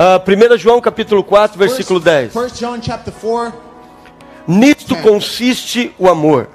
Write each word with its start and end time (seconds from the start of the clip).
Ah, 0.00 0.22
1 0.24 0.56
João 0.56 0.80
capítulo 0.80 1.24
4, 1.24 1.58
versículo 1.58 1.98
10. 1.98 2.36
1 2.36 2.46
John 2.54 2.78
chapter 2.80 3.12
4. 3.12 3.52
Nisto 4.46 4.94
consiste 4.98 5.92
o 5.98 6.08
amor. 6.08 6.48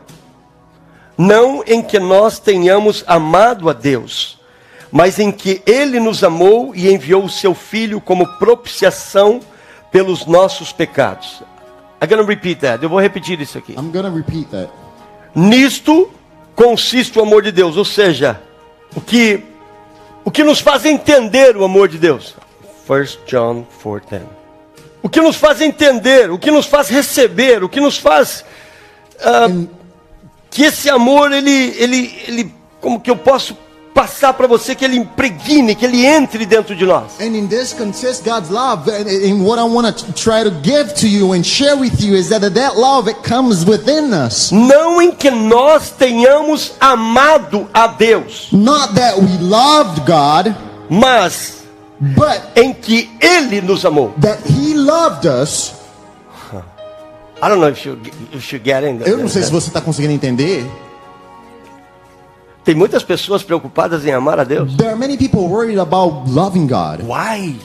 Não 1.17 1.61
em 1.67 1.81
que 1.81 1.99
nós 1.99 2.39
tenhamos 2.39 3.03
amado 3.05 3.69
a 3.69 3.73
Deus, 3.73 4.39
mas 4.89 5.19
em 5.19 5.29
que 5.29 5.61
Ele 5.65 5.99
nos 5.99 6.23
amou 6.23 6.73
e 6.73 6.89
enviou 6.89 7.25
o 7.25 7.29
seu 7.29 7.53
Filho 7.53 7.99
como 7.99 8.25
propiciação 8.39 9.41
pelos 9.91 10.25
nossos 10.25 10.71
pecados. 10.71 11.43
I'm 12.01 12.07
gonna 12.07 12.23
repeat 12.23 12.61
that. 12.61 12.81
Eu 12.81 12.89
vou 12.89 12.99
repetir 13.01 13.41
isso 13.41 13.57
aqui. 13.57 13.73
I'm 13.73 13.91
to 13.91 14.09
repeat 14.09 14.47
that. 14.51 14.69
Nisto 15.35 16.09
consiste 16.55 17.19
o 17.19 17.21
amor 17.21 17.43
de 17.43 17.51
Deus, 17.51 17.75
ou 17.75 17.85
seja, 17.85 18.39
o 18.95 19.01
que 19.01 19.43
o 20.23 20.31
que 20.31 20.45
nos 20.45 20.61
faz 20.61 20.85
entender 20.85 21.57
o 21.57 21.65
amor 21.65 21.89
de 21.89 21.97
Deus. 21.97 22.35
1 22.87 23.19
John 23.27 23.65
4:10. 23.83 24.21
O 25.01 25.09
que 25.09 25.21
nos 25.21 25.35
faz 25.35 25.61
entender, 25.61 26.31
o 26.31 26.37
que 26.37 26.51
nos 26.51 26.65
faz 26.65 26.89
receber, 26.89 27.63
o 27.63 27.69
que 27.69 27.79
nos 27.79 27.97
faz 27.97 28.45
ah, 29.21 29.47
que 30.49 30.63
esse 30.63 30.89
amor 30.89 31.31
ele 31.31 31.75
ele 31.77 32.15
ele 32.27 32.53
como 32.79 32.99
que 32.99 33.09
eu 33.09 33.15
posso 33.15 33.57
passar 33.93 34.33
para 34.33 34.47
você 34.47 34.73
que 34.73 34.83
ele 34.83 34.97
impregne, 34.97 35.75
que 35.75 35.85
ele 35.85 36.05
entre 36.05 36.45
dentro 36.45 36.75
de 36.75 36.85
nós. 36.85 37.19
And 37.19 37.35
in 37.35 37.47
this 37.47 37.73
consists 37.73 38.21
God's 38.21 38.49
love. 38.49 38.89
And 38.89 39.07
and 39.07 39.45
what 39.45 39.59
I 39.59 39.63
want 39.63 39.95
to 39.97 40.13
try 40.13 40.43
to 40.43 40.51
give 40.63 40.93
to 40.95 41.07
you 41.07 41.33
and 41.33 41.43
share 41.43 41.75
with 41.75 42.01
you 42.01 42.15
is 42.15 42.29
that 42.29 42.41
that 42.41 42.75
love 42.75 43.09
it 43.09 43.21
comes 43.23 43.63
within 43.65 44.11
us. 44.13 44.51
Não 44.51 45.01
em 45.01 45.11
que 45.11 45.29
nós 45.29 45.91
tenhamos 45.91 46.73
amado 46.79 47.67
a 47.73 47.87
Deus, 47.87 48.47
Not 48.51 48.95
that 48.95 49.19
we 49.19 49.37
loved 49.39 50.01
God, 50.05 50.55
mas 50.89 51.62
but 52.15 52.41
em 52.55 52.73
que 52.73 53.09
ele 53.21 53.61
nos 53.61 53.85
amou. 53.85 54.13
that 54.21 54.39
He 54.45 54.73
loved 54.73 55.25
us. 55.25 55.73
I 57.41 57.49
don't 57.49 57.59
know 57.59 57.69
if 57.69 57.85
you 57.85 57.97
if 58.31 58.53
you 58.53 58.59
get 58.63 58.83
it. 58.83 59.09
Eu 59.09 59.17
não 59.17 59.27
sei 59.27 59.43
se 59.43 59.51
você 59.51 59.67
está 59.67 59.81
conseguindo 59.81 60.13
entender. 60.13 60.65
Tem 62.63 62.73
muitas 62.73 63.03
pessoas 63.03 63.43
preocupadas 63.43 64.05
em 64.05 64.13
amar 64.13 64.39
a 64.39 64.45
Deus. 64.45 64.75
There 64.77 64.89
are 64.89 64.97
many 64.97 65.17
people 65.17 65.41
worried 65.49 65.77
about 65.77 66.29
loving 66.29 66.67
God. 66.67 67.01
Why? 67.03 67.57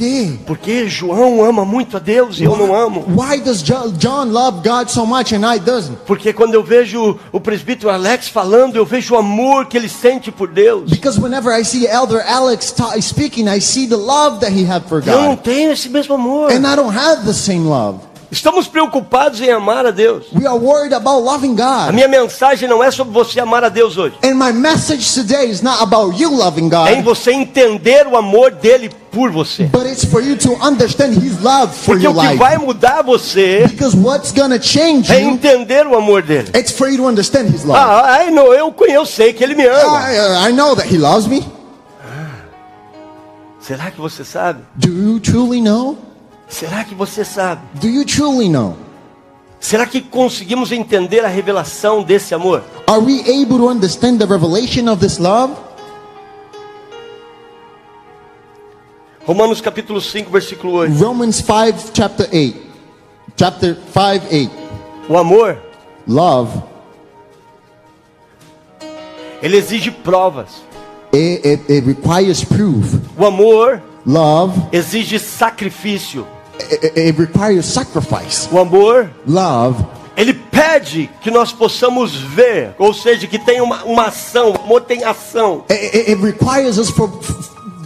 Quê? 0.00 0.30
Porque 0.46 0.88
João 0.88 1.44
ama 1.44 1.62
muito 1.62 1.98
a 1.98 2.00
Deus 2.00 2.40
e 2.40 2.44
eu 2.44 2.56
não 2.56 2.74
amo. 2.74 3.04
Why 3.08 3.38
does 3.38 3.62
Jo- 3.62 3.90
John 3.98 4.30
love 4.32 4.66
God 4.66 4.88
so 4.88 5.04
much 5.04 5.34
and 5.34 5.44
I 5.44 5.58
doesn't? 5.58 5.98
Porque 6.06 6.32
quando 6.32 6.54
eu 6.54 6.62
vejo 6.64 7.18
o 7.30 7.38
presbítero 7.38 7.90
Alex 7.90 8.26
falando, 8.28 8.76
eu 8.76 8.86
vejo 8.86 9.14
o 9.14 9.18
amor 9.18 9.66
que 9.66 9.76
ele 9.76 9.90
sente 9.90 10.32
por 10.32 10.48
Deus. 10.48 10.88
Because 10.90 11.20
whenever 11.20 11.52
I 11.54 11.66
see 11.66 11.86
Elder 11.86 12.24
Alex 12.26 12.74
speaking, 13.02 13.46
I 13.46 13.60
see 13.60 13.86
the 13.86 13.96
love 13.96 14.40
that 14.40 14.52
he 14.58 14.64
had 14.64 14.84
for 14.88 15.02
Eu 15.06 15.20
não 15.20 15.34
God. 15.34 15.40
tenho 15.44 15.70
esse 15.72 15.90
mesmo 15.90 16.14
amor. 16.14 16.50
And 16.50 16.66
I 16.66 16.74
don't 16.76 16.96
have 16.96 17.26
the 17.26 17.34
same 17.34 17.68
love. 17.68 17.98
Estamos 18.30 18.68
preocupados 18.68 19.40
em 19.40 19.50
amar 19.50 19.84
a 19.84 19.90
Deus. 19.90 20.26
We 20.32 20.46
are 20.46 20.56
worried 20.56 20.94
about 20.94 21.24
loving 21.24 21.56
A 21.60 21.86
God. 21.86 21.94
minha 21.94 22.06
mensagem 22.06 22.68
não 22.68 22.82
é 22.82 22.88
sobre 22.92 23.12
você 23.12 23.40
amar 23.40 23.64
a 23.64 23.68
Deus 23.68 23.98
hoje. 23.98 24.14
And 24.24 24.34
my 24.36 24.52
message 24.52 25.12
today 25.12 25.50
is 25.50 25.62
not 25.62 25.82
about 25.82 26.16
you 26.20 26.30
loving 26.36 26.70
É 26.86 26.92
em 26.94 27.02
God, 27.02 27.04
você 27.04 27.32
entender 27.32 28.06
o 28.06 28.16
amor 28.16 28.52
dele 28.52 28.88
por 29.10 29.32
você. 29.32 29.64
but 29.64 29.84
it's 29.84 30.04
for 30.04 30.22
you 30.22 30.36
to 30.36 30.52
understand 30.64 31.14
His 31.14 31.40
love 31.42 31.74
for 31.74 31.96
Porque 31.96 32.06
your 32.06 32.16
o 32.16 32.20
que 32.20 32.26
life. 32.28 32.38
vai 32.38 32.56
mudar 32.56 33.02
você 33.02 33.66
Because 33.66 33.96
what's 33.96 34.30
gonna 34.32 34.62
change 34.62 35.10
é 35.12 35.20
entender 35.20 35.84
o 35.88 35.96
amor 35.96 36.22
dele. 36.22 36.50
it's 36.54 36.70
for 36.70 36.88
you 36.88 36.98
to 36.98 37.06
understand 37.08 37.46
His 37.52 37.64
love. 37.64 37.80
Ah, 37.80 38.12
ai, 38.18 38.30
não, 38.30 38.54
eu, 38.54 38.72
eu 38.88 39.04
sei 39.06 39.32
que 39.32 39.42
ele 39.42 39.56
me 39.56 39.66
ama. 39.66 40.08
I, 40.08 40.50
I 40.50 40.52
know 40.52 40.76
that 40.76 40.88
He 40.88 40.98
loves 40.98 41.26
me. 41.26 41.44
Será 43.60 43.90
que 43.90 44.00
você 44.00 44.24
sabe? 44.24 44.60
Do 44.76 44.88
you 44.88 45.18
truly 45.20 45.60
know? 45.60 45.98
Será 46.50 46.84
que 46.84 46.94
você 46.94 47.24
sabe? 47.24 47.62
Do 47.74 47.88
you 47.88 48.04
truly 48.04 48.48
know? 48.48 48.76
Será 49.60 49.86
que 49.86 50.00
conseguimos 50.00 50.72
entender 50.72 51.24
a 51.24 51.28
revelação 51.28 52.02
desse 52.02 52.34
amor? 52.34 52.62
Are 52.86 53.00
we 53.00 53.20
able 53.20 53.58
to 53.58 53.68
understand 53.68 54.18
the 54.18 54.26
revelation 54.26 54.90
of 54.90 55.00
this 55.00 55.18
love? 55.18 55.54
Romanos 59.24 59.60
capítulo 59.60 60.00
5, 60.00 60.28
versículo 60.30 60.74
8. 60.74 60.92
Romans 61.00 61.36
5 61.40 61.92
chapter 61.94 62.28
8. 62.32 62.60
Chapter 63.36 63.76
5 63.94 64.26
8. 64.30 64.50
O 65.08 65.16
amor, 65.16 65.58
Love 66.06 66.62
ele 69.42 69.56
exige 69.56 69.90
provas. 69.90 70.62
it, 71.12 71.46
it, 71.46 71.72
it 71.72 71.86
requires 71.86 72.44
proof. 72.44 73.00
O 73.16 73.24
amor 73.24 73.80
Love 74.04 74.60
exige 74.72 75.18
sacrifício. 75.18 76.26
It, 76.60 77.10
requires 77.18 77.66
sacrifice. 77.66 78.48
O 78.52 78.58
amor, 78.58 79.10
Love 79.26 79.84
ele 80.16 80.34
pede 80.34 81.08
que 81.22 81.30
nós 81.30 81.50
possamos 81.52 82.14
ver, 82.14 82.74
ou 82.78 82.92
seja, 82.92 83.26
que 83.26 83.38
tenha 83.38 83.62
uma, 83.64 83.84
uma 83.84 84.06
ação. 84.08 84.50
O 84.52 84.60
amor 84.64 84.82
tem 84.82 85.02
ação. 85.04 85.64
it, 85.70 85.96
it- 86.10 86.14
requires 86.22 86.76
us 86.78 86.90
for 86.90 87.08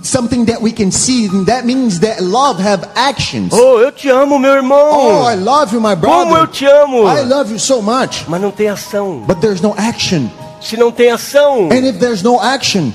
something 0.03 0.45
that 0.45 0.61
we 0.61 0.73
can 0.73 0.91
see. 0.91 1.27
And 1.29 1.45
that 1.47 1.65
means 1.65 2.01
that 2.01 2.21
love 2.23 2.61
have 2.61 2.89
actions. 2.97 3.53
Oh, 3.53 3.79
eu 3.79 3.93
te 3.93 4.09
amo, 4.09 4.39
meu 4.39 4.51
Oh, 4.51 4.55
I 4.55 4.57
irmão. 4.57 5.45
love 5.45 5.75
you, 5.75 5.81
my 5.81 5.95
Como 5.97 6.33
eu 6.37 6.47
brother. 6.47 6.47
te 6.49 6.67
amo. 6.67 7.07
I 7.07 7.23
love 7.23 7.53
you 7.53 7.59
so 7.61 7.81
much. 7.81 8.25
Mas 8.27 8.41
não 8.41 8.51
tem 8.51 8.69
ação. 8.69 9.23
But 9.27 9.39
there's 9.41 9.61
no 9.61 9.75
action. 9.77 10.29
Se 10.61 10.77
não 10.77 10.91
tem 10.91 11.11
ação, 11.11 11.69
And 11.71 11.87
if 11.87 11.99
there's 11.99 12.23
no 12.23 12.41
action, 12.41 12.91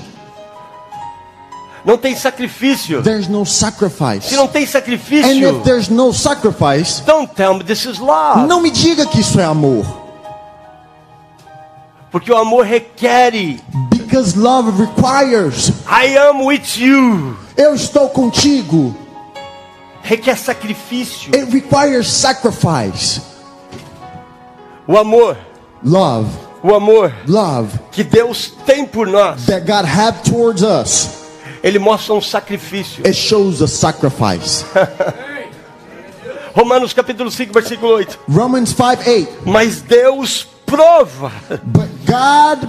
não 1.84 1.96
tem 1.96 2.14
sacrifício. 2.16 3.02
there's 3.02 3.28
no 3.28 3.44
sacrifice. 3.44 4.28
Se 4.28 4.36
não 4.36 4.48
tem 4.48 4.64
And 4.64 4.66
sacrifício, 4.66 5.58
if 5.58 5.64
there's 5.64 5.88
no 5.88 6.12
sacrifice, 6.12 7.02
don't 7.02 7.32
tell 7.34 7.54
me 7.54 7.64
this 7.64 7.84
is 7.84 7.98
love. 7.98 8.46
não 8.46 8.60
me 8.60 8.70
diga 8.70 9.06
que 9.06 9.20
isso 9.20 9.40
é 9.40 9.44
amor. 9.44 9.84
Porque 12.10 12.30
o 12.32 12.36
amor 12.36 12.64
requer. 12.64 13.32
Because 13.90 14.36
love 14.36 14.72
requires. 14.80 15.72
I 15.86 16.16
am 16.18 16.44
with 16.44 16.76
you. 16.76 17.36
Eu 17.56 17.74
estou 17.74 18.08
contigo. 18.08 18.96
Requer 20.02 20.36
sacrifício. 20.36 21.30
It 21.34 21.52
requires 21.52 22.08
sacrifice. 22.10 23.20
O 24.88 24.98
amor, 24.98 25.36
Love, 25.84 26.28
o 26.62 26.74
amor 26.74 27.14
love 27.26 27.78
que 27.92 28.02
Deus 28.02 28.52
tem 28.66 28.84
por 28.84 29.06
nós, 29.06 29.46
that 29.46 29.64
God 29.64 29.86
have 29.86 30.18
towards 30.28 30.62
us. 30.62 31.19
Ele 31.62 31.78
mostra 31.78 32.14
um 32.14 32.20
sacrifício. 32.20 33.04
It 33.06 33.14
shows 33.14 33.62
a 33.62 33.66
sacrifice. 33.66 34.64
Romanos 36.54 36.92
capítulo 36.92 37.30
5, 37.30 37.52
versículo 37.52 37.92
8. 37.94 38.18
Romans 38.28 38.70
5 38.70 38.82
8. 39.08 39.28
Mas 39.44 39.80
Deus 39.82 40.48
prova. 40.66 41.30
But 41.64 41.88
God 42.06 42.68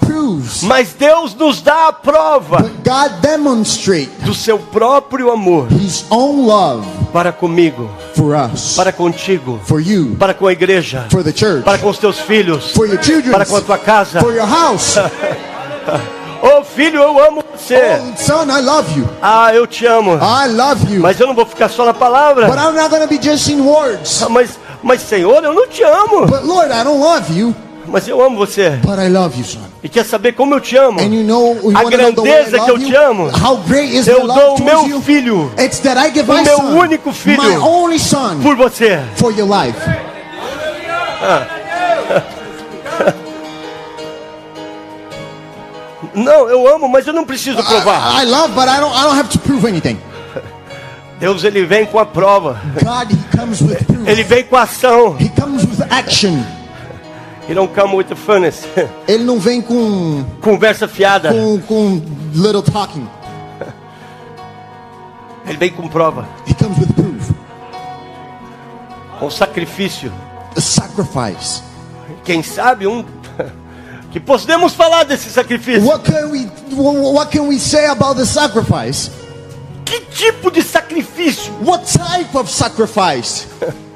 proves, 0.00 0.62
Mas 0.62 0.92
Deus 0.92 1.34
nos 1.34 1.60
dá 1.60 1.88
a 1.88 1.92
prova 1.92 2.58
but 2.58 2.72
God 2.84 3.20
demonstrate 3.20 4.10
do 4.22 4.34
seu 4.34 4.58
próprio 4.58 5.30
amor 5.30 5.68
His 5.72 6.04
own 6.10 6.46
love 6.46 6.86
para 7.12 7.32
comigo, 7.32 7.90
for 8.14 8.34
us, 8.36 8.76
para 8.76 8.92
contigo, 8.92 9.60
for 9.64 9.80
you, 9.80 10.16
para 10.18 10.34
com 10.34 10.46
a 10.46 10.52
igreja, 10.52 11.06
for 11.10 11.24
the 11.24 11.32
church, 11.32 11.64
para 11.64 11.78
com 11.78 11.88
os 11.88 11.98
teus 11.98 12.20
filhos, 12.20 12.72
for 12.72 12.86
your 12.86 13.02
children, 13.02 13.32
para 13.32 13.46
com 13.46 13.56
a 13.56 13.60
tua 13.60 13.78
casa. 13.78 14.20
for 14.20 14.32
your 14.32 14.46
house. 14.46 14.96
Filho, 16.76 17.00
eu 17.00 17.18
amo 17.26 17.42
você. 17.56 17.98
Oh, 17.98 18.22
son, 18.22 18.44
I 18.50 18.60
love 18.60 18.98
you. 19.00 19.08
Ah, 19.22 19.54
eu 19.54 19.66
te 19.66 19.86
amo. 19.86 20.12
I 20.16 20.48
love 20.52 20.92
you. 20.94 21.00
Mas 21.00 21.18
eu 21.18 21.26
não 21.26 21.34
vou 21.34 21.46
ficar 21.46 21.70
só 21.70 21.86
na 21.86 21.92
But 21.92 22.00
palavra. 22.00 22.46
I'm 22.48 22.76
not 22.76 22.90
going 22.90 23.00
to 23.02 23.08
be 23.08 23.18
just 23.18 23.48
in 23.48 23.60
words. 23.62 24.22
Ah, 24.22 24.28
Mas, 24.28 24.58
mas 24.82 25.00
Senhor, 25.00 25.42
eu 25.42 25.54
não 25.54 25.66
te 25.66 25.82
amo. 25.82 26.26
But 26.26 26.44
Lord, 26.44 26.70
I 26.70 26.84
don't 26.84 27.00
love 27.00 27.32
you, 27.32 27.54
Mas 27.88 28.06
eu 28.06 28.22
amo 28.22 28.36
você. 28.36 28.78
but 28.84 28.98
I 28.98 29.08
love 29.08 29.38
you, 29.38 29.44
son. 29.44 29.60
E 29.82 29.88
quer 29.88 30.04
saber 30.04 30.32
como 30.34 30.54
eu 30.54 30.60
te 30.60 30.76
amo? 30.76 31.00
And 31.00 31.14
you 31.14 31.24
know, 31.24 31.56
you 31.62 31.76
A 31.78 31.84
grandeza 31.84 32.58
que 32.60 32.70
eu 32.70 32.78
te 32.78 32.94
amo. 32.94 33.28
How 33.30 33.56
great 33.66 33.96
is 33.96 34.06
Eu 34.06 34.26
dou 34.26 34.50
love 34.50 34.62
o 34.62 34.64
meu 34.64 34.86
you? 34.88 35.00
filho 35.00 35.50
It's 35.58 35.78
that 35.80 35.98
I 35.98 36.10
give 36.12 36.30
o 36.30 36.34
my 36.34 36.42
meu 36.42 36.56
son, 36.58 36.76
único 36.78 37.10
filho, 37.12 37.42
my 37.42 37.56
only 37.56 37.98
son, 37.98 38.38
por 38.42 38.54
você. 38.56 39.00
for 39.16 39.32
your 39.32 39.48
life. 39.48 39.78
Não, 46.16 46.48
eu 46.48 46.66
amo, 46.66 46.88
mas 46.88 47.06
eu 47.06 47.12
não 47.12 47.24
preciso 47.24 47.62
provar. 47.62 48.18
I, 48.20 48.22
I 48.26 48.30
love, 48.30 48.54
but 48.54 48.64
I 48.64 48.80
don't. 48.80 48.96
I 48.96 49.02
don't 49.02 49.18
have 49.18 49.28
to 49.28 49.38
prove 49.38 49.66
anything. 49.68 49.98
Deus 51.20 51.44
ele 51.44 51.64
vem 51.64 51.86
com 51.86 51.98
a 51.98 52.04
prova. 52.06 52.60
God, 52.82 53.10
He 53.12 53.36
comes 53.38 53.60
with 53.62 53.84
proof. 53.84 54.06
Ele 54.08 54.22
vem 54.24 54.44
com 54.44 54.56
a 54.56 54.62
ação. 54.62 55.16
He 55.20 55.28
comes 55.30 55.62
with 55.64 55.86
action. 55.90 56.42
He 57.48 57.54
don't 57.54 57.72
come 57.74 57.94
with 57.94 58.06
the 58.06 58.16
funness. 58.16 58.66
Ele 59.06 59.22
não 59.22 59.38
vem 59.38 59.62
com 59.62 60.24
Conversa 60.40 60.88
fiada. 60.88 61.32
com, 61.32 61.60
com 61.60 62.02
little 62.34 62.60
talking. 62.62 63.06
Ele 65.46 65.56
vem 65.56 65.70
com 65.70 65.86
prova, 65.86 66.26
He 66.48 66.54
comes 66.54 66.76
with 66.78 66.92
proof. 66.92 67.30
com 69.20 69.30
sacrifício. 69.30 70.12
A 70.56 70.60
sacrifice. 70.60 71.62
Quem 72.24 72.42
sabe 72.42 72.86
um 72.86 73.04
que 74.12 74.20
podemos 74.20 74.72
falar 74.74 75.04
desse 75.04 75.28
sacrifício. 75.30 75.84
What 75.84 76.04
can 76.10 76.30
we 76.30 76.48
what 76.74 77.30
can 77.30 77.48
we 77.48 77.58
say 77.58 77.86
about 77.86 78.16
the 78.16 78.24
sacrifice? 78.26 79.10
Que 79.84 80.00
tipo 80.00 80.50
de 80.50 80.62
sacrifício 80.62 81.52
What 81.62 81.84
type 81.86 82.36
of 82.36 82.50
sacrifice? 82.50 83.46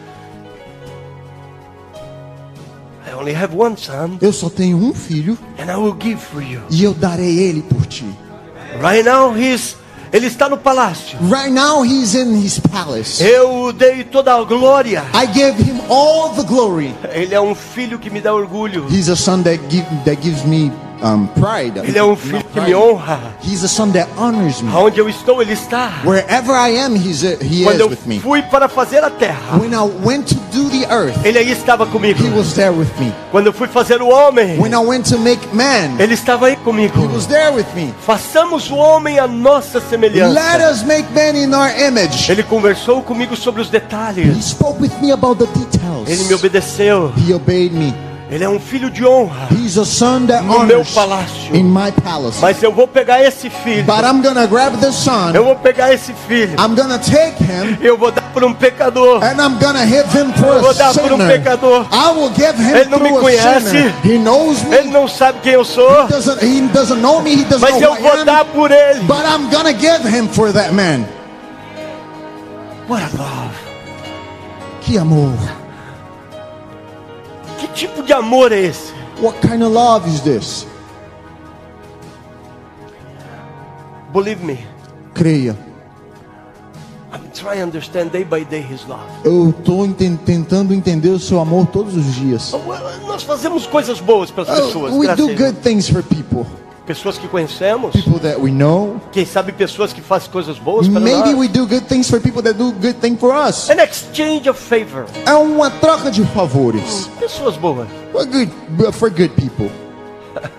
I 3.07 3.13
only 3.13 3.33
have 3.35 3.55
one 3.55 3.77
son, 3.77 4.19
Eu 4.21 4.33
só 4.33 4.49
tenho 4.51 4.77
um 4.77 4.95
filho 4.95 5.37
and 5.59 5.71
I 5.71 5.77
will 5.77 5.95
give 5.95 6.19
for 6.21 6.43
you. 6.43 6.61
e 6.71 6.85
eu 6.85 6.95
darei 6.95 7.39
ele 7.39 7.63
por 7.63 7.87
ti. 7.87 8.05
Right 8.81 9.05
now, 9.05 9.33
he's, 9.37 9.75
ele 10.13 10.27
está 10.27 10.49
no 10.49 10.57
palácio. 10.57 11.19
Right 11.31 11.51
now 11.51 11.85
he's 11.85 12.15
in 12.15 12.35
his 12.35 12.59
palace. 12.59 13.23
Eu 13.23 13.73
dei 13.73 14.05
toda 14.05 14.35
a 14.35 14.45
glória. 14.45 15.05
I 15.15 15.27
him 15.63 15.81
all 15.89 16.31
the 16.31 16.43
glory. 16.43 16.95
Ele 17.13 17.35
é 17.35 17.41
um 17.41 17.55
filho 17.55 17.99
que 17.99 18.11
me 18.11 18.21
dá 18.21 18.35
orgulho. 18.35 18.87
He's 18.91 19.09
a 19.09 19.17
son 19.17 19.43
that 19.43 19.59
give 19.69 19.87
that 20.05 20.21
gives 20.21 20.45
me 20.45 20.73
um, 21.03 21.27
pride. 21.27 21.81
Ele 21.83 21.99
é 21.99 22.05
um 22.05 22.15
filho 22.17 22.43
que 22.45 22.61
me 22.61 22.75
honra. 22.75 23.21
He's 23.43 23.63
a 23.65 23.69
son 23.69 23.91
that 23.91 24.09
honors 24.17 24.61
me. 24.61 24.71
Aonde 24.73 24.99
eu 24.99 25.09
estou, 25.09 25.41
ele 25.43 25.53
está. 25.53 25.91
Wherever 26.05 26.53
I 26.55 26.79
am, 26.79 26.95
he's 26.97 27.25
a, 27.25 27.37
he 27.43 27.63
Quando 27.65 27.75
is 27.77 27.81
eu 27.81 27.89
with 27.89 27.99
me. 28.07 28.21
fui 28.21 28.43
para 28.43 28.69
fazer 28.69 29.03
a 29.05 29.11
terra, 29.11 29.59
When 29.59 29.73
I 29.73 29.83
went 30.05 30.27
to 30.29 30.35
do 30.53 30.69
the 30.71 30.87
earth, 30.93 31.17
ele 31.25 31.39
aí 31.39 31.51
estava 31.51 31.87
comigo. 31.87 32.23
he 32.23 32.31
was 32.31 32.53
there 32.55 32.71
with 32.71 32.89
me. 32.99 33.13
Quando 33.31 33.47
eu 33.47 33.53
fui 33.53 33.69
fazer 33.69 34.03
o 34.03 34.09
homem, 34.09 34.59
When 34.61 34.73
I 34.73 34.79
went 34.79 35.09
to 35.11 35.19
make 35.19 35.41
man, 35.55 35.97
ele 35.99 36.15
estava 36.15 36.47
aí 36.47 36.57
comigo. 36.57 36.99
he 37.01 37.07
was 37.15 37.27
there 37.27 37.51
with 37.55 37.67
me. 37.75 37.95
Façamos 38.07 38.71
o 38.71 38.77
homem 38.77 39.19
a 39.19 39.27
nossa 39.27 39.79
Let 39.79 39.89
semelhança. 39.89 40.71
us 40.71 40.83
make 40.85 41.09
man 41.15 41.37
in 41.37 41.55
our 41.55 41.71
image. 41.81 42.31
Ele 42.31 42.43
conversou 42.43 43.03
comigo 43.03 43.37
sobre 43.37 43.61
os 43.63 43.69
He 43.69 43.73
detalhes. 43.73 44.45
spoke 44.45 44.81
with 44.83 44.93
me 45.01 45.13
about 45.13 45.37
the 45.39 45.45
Ele 45.45 46.23
me 46.23 46.29
details. 46.29 46.33
obedeceu. 46.33 47.13
He 47.17 47.33
obeyed 47.33 47.73
me. 47.73 47.95
Ele 48.31 48.45
é 48.45 48.49
um 48.49 48.61
filho 48.61 48.91
de 48.91 49.05
honra 49.05 49.49
He's 49.51 49.77
a 49.77 49.85
son 49.85 50.27
that 50.27 50.45
no 50.45 50.61
meu 50.65 50.85
palácio. 50.95 51.53
in 51.55 51.65
my 51.65 51.91
palace. 52.05 52.39
Mas 52.41 52.63
eu 52.63 52.73
vou 52.73 52.87
pegar 52.87 53.21
esse 53.23 53.51
filho. 53.51 53.83
But 53.85 54.05
I'm 54.05 54.23
gonna 54.23 54.47
grab 54.47 54.79
the 54.79 54.93
son. 54.93 55.33
Eu 55.35 55.45
vou 55.45 55.57
pegar 55.57 55.93
esse 55.93 56.13
filho. 56.29 56.53
I'm 56.53 56.77
gonna 56.77 56.99
take 56.99 57.43
him 57.43 57.77
Eu 57.81 57.99
vou 57.99 58.13
dar 58.13 58.23
para 58.33 58.47
um 58.47 58.55
pecador. 58.55 59.23
and 59.25 59.41
I'm 59.41 59.59
gonna 59.59 59.85
give 59.85 60.07
him 60.17 60.33
for 60.35 60.55
Eu 60.55 60.61
vou 60.61 60.71
a 60.71 60.73
dar 60.75 60.95
para 60.95 61.15
um 61.15 61.19
pecador. 61.19 61.87
I 61.93 62.11
will 62.17 62.33
give 62.33 62.57
him 62.63 62.77
Ele 62.77 62.89
não 62.91 63.01
me 63.01 63.11
conhece. 63.11 63.77
He 64.05 64.19
knows 64.19 64.63
me. 64.63 64.77
Ele 64.77 64.91
não 64.91 65.09
sabe 65.09 65.41
quem 65.43 65.55
eu 65.55 65.65
sou, 65.65 66.05
He 66.05 66.09
doesn't, 66.09 66.45
he 66.45 66.61
doesn't 66.73 67.01
know 67.03 67.21
me. 67.21 67.33
He 67.33 67.45
doesn't 67.45 67.61
mas 67.61 67.81
know 67.81 67.97
eu 67.97 68.01
vou 68.03 68.25
dar 68.25 68.45
por 68.45 68.71
ele. 68.71 69.01
But 69.01 69.25
I'm 69.27 69.51
gonna 69.51 69.73
give 69.73 70.07
him 70.09 70.29
for 70.29 70.53
that 70.53 70.73
man. 70.73 71.05
What 72.87 73.03
a 73.03 73.17
love. 73.19 73.55
Que 74.83 74.99
amor. 74.99 75.35
Que 77.81 77.87
tipo 77.87 78.03
de 78.03 78.13
amor 78.13 78.53
é 78.53 78.61
esse? 78.61 78.93
What 79.23 79.41
kind 79.41 79.63
of 79.63 79.73
love 79.73 80.07
is 80.07 80.21
this? 80.21 80.67
Believe 84.13 84.45
me, 84.45 84.59
Creia. 85.15 85.57
I'm 87.11 87.23
trying 87.33 87.61
to 87.61 87.63
understand 87.63 88.11
day 88.11 88.23
by 88.23 88.45
day 88.45 88.61
his 88.61 88.87
love. 88.87 89.01
Eu 89.25 89.49
estou 89.49 89.89
tentando 89.95 90.75
entender 90.75 91.09
o 91.09 91.19
seu 91.19 91.41
amor 91.41 91.69
todos 91.69 91.97
os 91.97 92.15
dias. 92.17 92.53
Nós 93.07 93.23
fazemos 93.23 93.67
coisas 93.67 93.99
boas 93.99 94.31
para 94.31 94.43
as 94.43 94.51
pessoas, 94.51 94.93
Oh, 94.93 94.99
we 94.99 95.07
graças 95.07 95.25
a 95.25 95.33
do 95.33 95.35
good 95.35 95.59
things 95.63 95.89
for 95.89 96.03
people. 96.03 96.45
Pessoas 96.91 97.17
que 97.17 97.29
conhecemos, 97.29 97.95
know. 98.53 99.01
quem 99.13 99.25
sabe 99.25 99.53
pessoas 99.53 99.93
que 99.93 100.01
fazem 100.01 100.29
coisas 100.29 100.59
boas 100.59 100.89
para 100.89 100.99
Maybe 100.99 101.31
nós. 101.31 101.39
we 101.39 101.47
do 101.47 101.65
good 101.65 101.87
things 101.87 102.11
for 102.11 102.19
people 102.21 102.43
that 102.43 102.59
do 102.59 102.73
good 102.73 102.95
thing 102.95 103.17
for 103.17 103.33
us. 103.33 103.71
An 103.71 103.81
exchange 103.81 104.51
of 104.51 104.61
favor. 104.61 105.07
É 105.25 105.33
uma 105.35 105.71
troca 105.71 106.11
de 106.11 106.25
favores. 106.25 107.09
Pessoas 107.21 107.57
boas. 107.57 107.87
For 108.11 108.27
good, 108.27 108.51
for 108.93 109.09
good 109.09 109.29
people. 109.37 109.71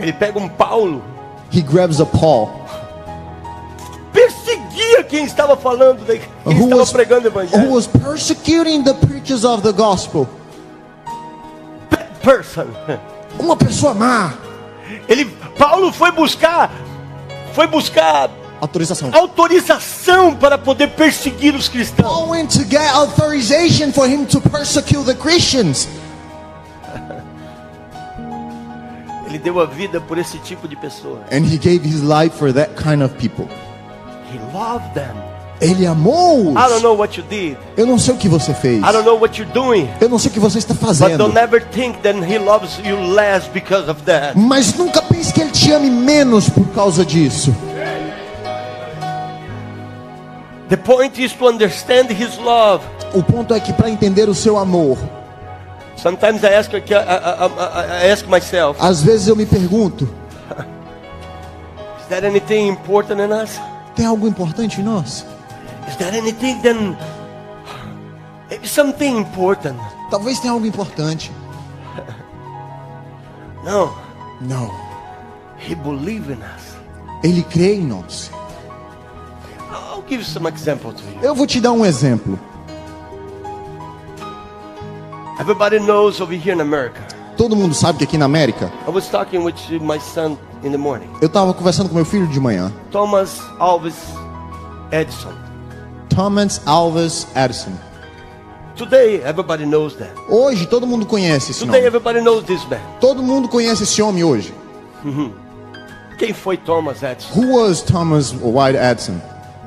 Ele 0.00 0.12
pega 0.12 0.36
um 0.36 0.48
Paulo, 0.48 1.00
He 1.54 1.62
grabs 1.62 2.00
a 2.00 2.04
Paul 2.04 2.50
perseguia 4.12 5.04
quem 5.04 5.24
estava 5.26 5.56
falando, 5.56 6.04
quem 6.04 6.20
who 6.44 6.64
estava 6.64 6.80
was, 6.80 6.90
pregando 6.90 7.28
o 7.28 7.30
who 7.30 7.40
evangelho. 7.40 7.70
was 7.70 7.86
persecuting 7.86 8.82
the 8.82 8.94
preachers 8.94 9.44
of 9.44 9.62
the 9.62 9.72
gospel. 9.72 10.26
Person. 12.20 12.66
Uma 13.38 13.54
pessoa 13.54 13.94
má. 13.94 14.45
Ele, 15.08 15.24
Paulo 15.58 15.92
foi 15.92 16.12
buscar, 16.12 16.70
foi 17.52 17.66
buscar 17.66 18.30
Autorização. 18.60 19.10
autorização 19.12 20.34
para 20.34 20.56
poder 20.56 20.88
perseguir 20.88 21.54
os 21.54 21.68
cristãos. 21.68 22.08
Paul 22.08 22.30
went 22.30 22.50
to 22.52 22.64
get 22.64 22.90
authorization 22.94 23.92
for 23.92 24.06
him 24.08 24.24
to 24.26 24.40
persecute 24.40 25.04
the 25.04 25.14
Christians. 25.14 25.88
Ele 29.26 29.38
deu 29.38 29.60
a 29.60 29.66
vida 29.66 30.00
por 30.00 30.18
esse 30.18 30.38
tipo 30.38 30.68
de 30.68 30.76
pessoa. 30.76 31.20
And 31.32 31.44
he 31.44 31.58
gave 31.58 31.84
his 31.86 32.02
life 32.02 32.36
for 32.36 32.52
that 32.52 32.70
kind 32.76 33.02
of 33.02 33.14
people. 33.16 33.46
He 34.32 34.38
loved 34.56 34.94
them. 34.94 35.16
Ele 35.60 35.86
amou. 35.86 36.50
I 36.52 36.68
don't 36.68 36.82
know 36.82 36.96
what 36.96 37.18
you 37.18 37.24
did. 37.28 37.56
Eu 37.76 37.86
não 37.86 37.98
sei 37.98 38.14
o 38.14 38.16
que 38.16 38.28
você 38.28 38.52
fez. 38.52 38.78
I 38.78 38.92
don't 38.92 39.04
know 39.04 39.18
what 39.18 39.40
you're 39.40 39.52
doing. 39.52 39.88
Eu 40.00 40.08
não 40.08 40.18
sei 40.18 40.30
o 40.30 40.34
que 40.34 40.40
você 40.40 40.58
está 40.58 40.74
But 40.74 40.82
fazendo. 40.82 41.18
don't 41.18 41.38
ever 41.38 41.64
think 41.70 41.98
that 42.02 42.18
he 42.18 42.38
loves 42.38 42.78
you 42.84 42.96
less 43.14 43.48
because 43.48 43.90
of 43.90 44.02
that. 44.02 44.38
Mas 44.38 44.74
nunca 44.74 45.00
pense 45.02 45.32
que 45.32 45.40
ele 45.40 45.50
te 45.50 45.72
ame 45.72 45.90
menos 45.90 46.48
por 46.48 46.66
causa 46.68 47.04
disso. 47.04 47.54
The 50.68 50.76
point 50.76 51.22
is 51.22 51.32
to 51.34 51.46
understand 51.48 52.10
his 52.10 52.36
love. 52.38 52.84
O 53.14 53.22
ponto 53.22 53.54
é 53.54 53.60
que 53.60 53.72
para 53.72 53.88
entender 53.88 54.28
o 54.28 54.34
seu 54.34 54.58
amor, 54.58 54.98
Sometimes 55.96 56.42
I 56.42 56.54
ask, 56.54 56.70
I, 56.74 56.78
I, 56.78 56.92
I, 56.92 58.06
I 58.06 58.10
ask 58.12 58.26
myself, 58.26 58.78
às 58.78 59.02
vezes 59.02 59.28
eu 59.28 59.34
me 59.36 59.46
pergunto: 59.46 60.06
is 61.98 62.06
there 62.08 62.26
anything 62.26 62.68
important 62.68 63.18
in 63.20 63.32
us? 63.32 63.58
tem 63.94 64.04
algo 64.04 64.28
importante 64.28 64.80
em 64.80 64.84
nós? 64.84 65.24
Is 65.88 65.96
there 65.96 66.12
anything 66.14 66.60
then? 66.62 66.96
Maybe 68.50 68.66
something 68.68 69.16
important. 69.18 69.78
Talvez 70.10 70.38
tenha 70.40 70.52
algo 70.52 70.66
importante. 70.66 71.30
No, 73.64 73.92
Não. 74.40 74.70
he 75.58 75.74
believes 75.74 76.28
in 76.28 76.40
us. 76.40 76.76
Ele 77.24 77.42
crê 77.42 77.74
em 77.74 77.84
nós. 77.84 78.30
I'll 79.72 80.04
give 80.08 80.24
some 80.24 80.46
example 80.48 80.92
to 80.92 81.02
you. 81.02 81.20
Eu 81.20 81.34
vou 81.34 81.46
te 81.48 81.60
dar 81.60 81.72
um 81.72 81.84
exemplo. 81.84 82.38
Everybody 85.40 85.78
knows 85.80 86.20
over 86.20 86.32
here 86.34 86.52
in 86.52 86.60
America. 86.60 87.02
Todo 87.36 87.54
mundo 87.56 87.74
sabe 87.74 87.98
que 87.98 88.04
aqui 88.04 88.16
na 88.16 88.24
América, 88.26 88.70
I 88.86 88.90
was 88.90 89.08
talking 89.08 89.42
with 89.44 89.54
my 89.80 89.98
son 89.98 90.38
in 90.62 90.70
the 90.70 90.78
morning. 90.78 91.10
eu 91.20 91.26
estava 91.26 91.52
conversando 91.52 91.88
com 91.88 91.96
meu 91.96 92.04
filho 92.04 92.26
de 92.28 92.38
manhã. 92.40 92.72
Thomas 92.92 93.40
Alves 93.58 93.96
Edison. 94.92 95.32
Thomas 96.16 96.60
Alves 96.66 97.26
Edison. 97.36 97.78
Today, 98.74 99.22
everybody 99.22 99.66
knows 99.66 99.96
that. 99.96 100.08
Hoje 100.30 100.66
todo 100.66 100.86
mundo 100.86 101.04
conhece 101.04 101.50
esse 101.50 101.60
Today, 101.60 101.80
nome. 101.82 101.86
everybody 101.86 102.20
knows 102.22 102.42
this 102.46 102.66
man. 102.70 102.80
Todo 103.00 103.22
mundo 103.22 103.48
conhece 103.48 103.82
esse 103.82 104.00
homem 104.00 104.24
hoje. 104.24 104.50
Quem 106.18 106.32
foi 106.32 106.56
Thomas 106.56 107.02
Edison? 107.02 107.34
Who 107.34 107.58
was 107.58 107.82
Thomas 107.82 108.32
White 108.32 108.78
Edison? 108.78 109.20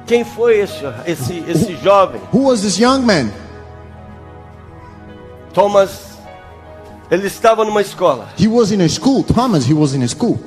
Quem 0.07 0.25
foi 0.25 0.57
esse, 0.61 0.83
esse, 1.05 1.43
esse 1.47 1.75
jovem? 1.83 2.19
Who 2.33 2.45
was 2.45 2.61
this 2.63 2.79
young 2.79 3.05
man? 3.05 3.31
Thomas, 5.53 6.17
ele 7.11 7.27
estava 7.27 7.63
numa 7.63 7.81
escola. 7.81 8.27
He 8.39 8.47
was 8.47 8.71
in 8.71 8.81
a 8.81 8.89
school. 8.89 9.23
Thomas, 9.23 9.69
he 9.69 9.75
was 9.75 9.93
in 9.93 10.01
a 10.01 10.07
school. 10.07 10.39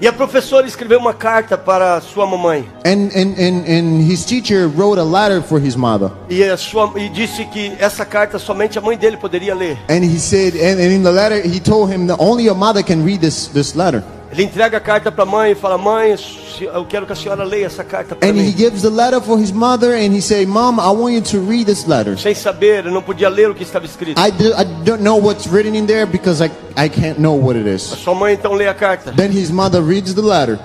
E 0.00 0.06
a 0.06 0.12
professora 0.12 0.66
escreveu 0.66 1.00
uma 1.00 1.12
carta 1.12 1.58
para 1.58 2.00
sua 2.00 2.24
mamãe. 2.24 2.68
And, 2.86 3.10
and, 3.14 3.34
and, 3.36 3.64
and 3.66 4.02
his 4.02 4.24
teacher 4.24 4.68
wrote 4.68 5.00
a 5.00 5.04
letter 5.04 5.42
for 5.42 5.60
his 5.60 5.74
mother. 5.74 6.12
E, 6.30 6.42
a 6.44 6.56
sua, 6.56 6.92
e 6.96 7.08
disse 7.08 7.44
que 7.46 7.72
essa 7.80 8.04
carta 8.04 8.38
somente 8.38 8.78
a 8.78 8.80
mãe 8.80 8.96
dele 8.96 9.16
poderia 9.16 9.56
ler. 9.56 9.76
And 9.88 10.04
he 10.04 10.20
said, 10.20 10.54
and, 10.54 10.80
and 10.80 10.92
in 10.92 11.02
the 11.02 11.10
letter, 11.10 11.40
he 11.40 11.58
told 11.58 11.90
him 11.90 12.06
that 12.06 12.20
only 12.20 12.44
your 12.44 12.56
mother 12.56 12.84
can 12.84 13.04
read 13.04 13.20
this, 13.20 13.48
this 13.48 13.74
letter. 13.74 14.04
Ele 14.30 14.42
entrega 14.42 14.76
a 14.76 14.80
carta 14.80 15.10
para 15.10 15.22
a 15.22 15.26
mãe 15.26 15.52
e 15.52 15.54
fala: 15.54 15.78
Mãe, 15.78 16.14
eu 16.60 16.84
quero 16.84 17.06
que 17.06 17.12
a 17.12 17.16
senhora 17.16 17.44
leia 17.44 17.64
essa 17.66 17.82
carta 17.82 18.14
para 18.14 18.28
And 18.28 18.32
he 18.36 18.42
mim. 18.48 18.52
gives 18.52 18.82
the 18.82 18.90
letter 18.90 19.20
for 19.22 19.38
his 19.40 19.50
mother, 19.50 19.94
and 19.94 20.14
he 20.14 20.20
say, 20.20 20.44
Mom, 20.44 20.78
I 20.78 20.90
want 20.90 21.14
you 21.14 21.22
to 21.22 21.40
read 21.40 21.64
this 21.66 21.86
letter. 21.86 22.18
Sem 22.18 22.34
saber, 22.34 22.84
eu 22.84 22.92
não 22.92 23.00
podia 23.02 23.28
ler 23.30 23.48
o 23.48 23.54
que 23.54 23.62
estava 23.62 23.86
escrito. 23.86 24.20
I, 24.20 24.30
do, 24.30 24.48
I 24.54 24.64
don't 24.84 25.02
know 25.02 25.16
what's 25.18 25.46
written 25.46 25.74
in 25.74 25.86
there 25.86 26.04
because 26.04 26.44
I, 26.44 26.50
I 26.76 26.88
can't 26.90 27.18
know 27.18 27.34
what 27.34 27.58
it 27.58 27.66
is. 27.66 27.82
Sua 27.82 28.14
mãe 28.14 28.34
então 28.34 28.52
lê 28.52 28.68
a 28.68 28.74
carta. 28.74 29.12
Then 29.12 29.30
his 29.32 29.50
mother 29.50 29.82
reads 29.82 30.12
the 30.14 30.20
letter. 30.22 30.58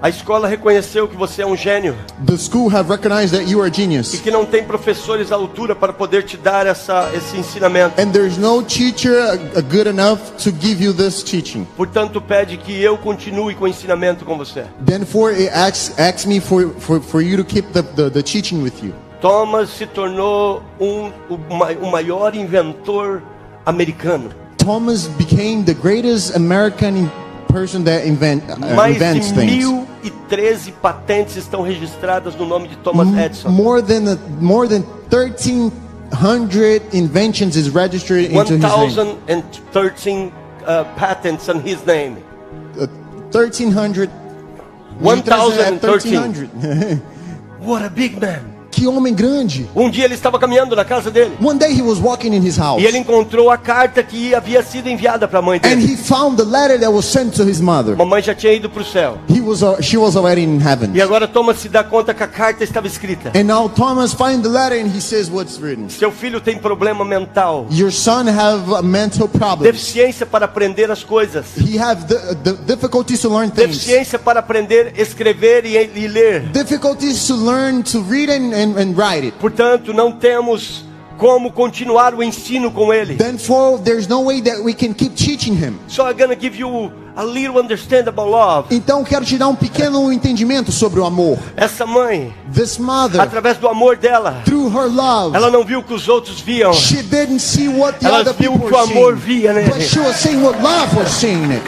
A 0.00 0.08
escola 0.08 0.46
reconheceu 0.46 1.08
que 1.08 1.16
você 1.16 1.42
é 1.42 1.46
um 1.46 1.56
gênio 1.56 1.96
The 2.24 2.36
school 2.36 2.68
have 2.72 2.88
recognized 2.88 3.36
that 3.36 3.50
you 3.50 3.60
are 3.60 3.68
a 3.68 3.72
e 3.72 3.74
genius. 3.74 4.12
que 4.20 4.30
não 4.30 4.44
tem 4.46 4.62
professores 4.62 5.32
à 5.32 5.34
altura 5.34 5.74
para 5.74 5.92
poder 5.92 6.22
te 6.22 6.36
dar 6.36 6.66
essa, 6.66 7.10
esse 7.14 7.36
ensinamento. 7.36 8.00
And 8.00 8.12
there's 8.12 8.38
no 8.38 8.62
teacher 8.62 9.12
uh, 9.12 9.60
good 9.62 9.88
enough 9.88 10.20
to 10.44 10.52
give 10.60 10.80
you 10.80 10.92
this 10.92 11.24
teaching. 11.24 11.66
Portanto, 11.76 12.20
pede 12.20 12.56
que 12.58 12.80
eu 12.80 12.96
continue 12.96 13.56
com 13.56 13.64
o 13.64 13.68
ensinamento 13.68 14.24
com 14.24 14.38
você. 14.38 14.66
Then 14.86 15.04
for 15.04 15.32
it 15.32 15.48
asks, 15.48 15.98
asks 15.98 16.24
me 16.26 16.38
for, 16.40 16.68
for, 16.78 17.00
for 17.00 17.20
you 17.20 17.36
to 17.36 17.44
keep 17.44 17.72
the, 17.72 17.82
the, 17.82 18.08
the 18.08 18.22
teaching 18.22 18.62
with 18.62 18.74
you. 18.80 18.94
Thomas 19.20 19.70
se 19.70 19.84
tornou 19.84 20.62
um, 20.80 21.10
o, 21.28 21.36
ma- 21.52 21.72
o 21.82 21.90
maior 21.90 22.36
inventor 22.36 23.20
americano. 23.66 24.30
Thomas 24.58 25.08
became 25.08 25.64
the 25.64 25.74
greatest 25.74 26.36
American 26.36 27.10
person 27.48 27.84
that 27.84 28.04
invent, 28.06 28.42
uh, 28.50 28.56
Mais 28.76 28.94
invents 28.94 29.32
de 29.32 29.34
things. 29.34 29.64
1013 30.02 30.72
patentes 30.82 31.36
estão 31.36 31.62
registradas 31.62 32.36
no 32.36 32.44
nome 32.46 32.68
de 32.68 32.76
Thomas 32.76 33.08
Edison. 33.16 33.50
More 33.50 33.80
than 33.82 34.08
a, 34.08 34.16
more 34.40 34.68
than 34.68 34.82
1300 35.10 36.94
inventions 36.94 37.56
is 37.56 37.70
registered 37.70 38.26
into 38.26 38.54
his 38.54 38.96
name. 38.96 39.16
1013 39.26 40.32
uh, 40.66 40.84
patents 40.96 41.48
on 41.48 41.60
his 41.60 41.84
name. 41.86 42.18
Uh, 42.78 42.86
1300 43.32 44.10
1013. 45.00 45.78
1300. 45.80 47.02
What 47.58 47.84
a 47.84 47.90
big 47.90 48.20
man. 48.20 48.57
Que 48.78 48.86
homem 48.86 49.12
grande. 49.14 49.68
Um 49.74 49.90
dia 49.90 50.04
ele 50.04 50.14
estava 50.14 50.38
caminhando 50.38 50.76
na 50.76 50.84
casa 50.84 51.10
dele 51.10 51.32
One 51.42 51.58
day 51.58 51.72
he 51.72 51.82
was 51.82 51.98
walking 51.98 52.32
in 52.34 52.46
his 52.46 52.56
house 52.56 52.80
e 52.82 52.86
ele 52.86 52.98
encontrou 52.98 53.50
a 53.50 53.56
carta 53.58 54.02
que 54.02 54.34
havia 54.34 54.62
sido 54.62 54.88
enviada 54.88 55.26
para 55.26 55.40
a 55.40 55.42
mãe 55.42 55.56
and 55.58 55.68
dele. 55.68 55.92
he 55.92 55.96
found 55.96 56.36
the 56.36 56.44
letter 56.44 56.78
that 56.78 56.90
was 56.92 57.04
sent 57.04 57.34
to 57.36 57.42
his 57.44 57.60
mother. 57.60 57.96
Mamãe 57.96 58.22
já 58.22 58.34
tinha 58.34 58.52
ido 58.52 58.70
para 58.70 58.82
o 58.82 58.84
céu. 58.84 59.18
He 59.28 59.40
was 59.40 59.62
uh, 59.62 59.80
she 59.82 59.96
was 59.96 60.16
already 60.16 60.42
in 60.44 60.60
heaven. 60.60 60.90
E 60.94 61.02
agora 61.02 61.26
Thomas 61.26 61.58
se 61.58 61.68
dá 61.68 61.82
conta 61.82 62.14
que 62.14 62.22
a 62.22 62.28
carta 62.28 62.62
estava 62.62 62.86
escrita. 62.86 63.32
And 63.34 63.44
now 63.44 63.68
Thomas 63.68 64.12
finds 64.14 64.42
the 64.42 64.48
letter 64.48 64.78
and 64.78 64.88
he 64.94 65.00
says 65.00 65.28
what's 65.30 65.58
written. 65.60 65.88
Seu 65.88 66.12
filho 66.12 66.40
tem 66.40 66.58
problema 66.58 67.04
mental, 67.04 67.66
Your 67.70 67.90
son 67.90 68.28
have 68.28 68.70
uh, 68.70 68.82
mental 68.82 69.28
problems. 69.28 69.72
deficiência 69.72 70.24
para 70.26 70.44
aprender 70.44 70.90
as 70.90 71.02
coisas, 71.02 71.46
He 71.56 71.78
have 71.78 72.06
the, 72.06 72.34
the 72.44 72.52
difficulties 72.64 73.20
to 73.22 73.28
learn 73.28 73.50
things. 73.50 73.78
deficiência 73.78 74.18
para 74.18 74.40
aprender 74.40 74.92
a 74.96 75.00
escrever 75.02 75.64
e, 75.64 75.76
e 75.76 76.06
ler. 76.08 76.40
Difficulties 76.52 77.26
to 77.26 77.34
learn 77.34 77.82
to 77.82 78.00
read 78.02 78.30
and, 78.30 78.52
and, 78.54 78.67
and 78.76 78.94
write 78.96 79.24
it. 79.26 79.36
Portanto, 79.38 79.92
não 79.94 80.12
temos 80.12 80.84
como 81.16 81.50
continuar 81.52 82.14
o 82.14 82.22
ensino 82.22 82.70
com 82.70 82.92
ele. 82.92 83.16
Therefore, 83.16 83.80
there's 83.82 84.06
no 84.06 84.22
way 84.24 84.40
that 84.42 84.60
we 84.62 84.72
can 84.72 84.92
keep 84.94 85.14
teaching 85.16 85.54
him. 85.54 85.78
So 85.88 86.04
I'm 86.08 86.16
gonna 86.16 86.36
give 86.36 86.56
you 86.56 86.92
a 87.16 87.24
little 87.24 87.58
understand 87.58 88.06
about 88.08 88.30
love. 88.30 88.68
Então, 88.72 89.02
quero 89.02 89.24
te 89.24 89.36
dar 89.36 89.48
um 89.48 89.56
pequeno 89.56 90.12
entendimento 90.12 90.70
sobre 90.70 91.00
o 91.00 91.04
amor. 91.04 91.36
Essa 91.56 91.84
mãe, 91.84 92.32
This 92.54 92.78
mother, 92.78 93.20
através 93.20 93.56
do 93.58 93.66
amor 93.66 93.96
dela, 93.96 94.42
through 94.44 94.68
her 94.68 94.86
love, 94.88 95.34
ela 95.36 95.50
não 95.50 95.64
viu 95.64 95.80
o 95.80 95.82
que 95.82 95.92
os 95.92 96.08
outros 96.08 96.40
viam. 96.40 96.72
she 96.72 97.02
didn't 97.02 97.40
see 97.40 97.66
what 97.66 97.98
the 97.98 98.06
Ela 98.06 98.20
other 98.20 98.34
viu 98.34 98.52
people 98.52 98.66
o 98.66 98.68
que 98.68 98.74
o 98.76 98.78
amor 98.78 99.18
seeing, 99.18 99.40
via 99.40 99.52
nele. 99.52 99.70
but 99.70 99.82
she 99.82 99.98
was 99.98 100.14
seeing 100.16 100.40
what 100.44 100.56
love 100.62 100.96
was 100.96 101.08
seeing 101.08 101.50
it. 101.50 101.62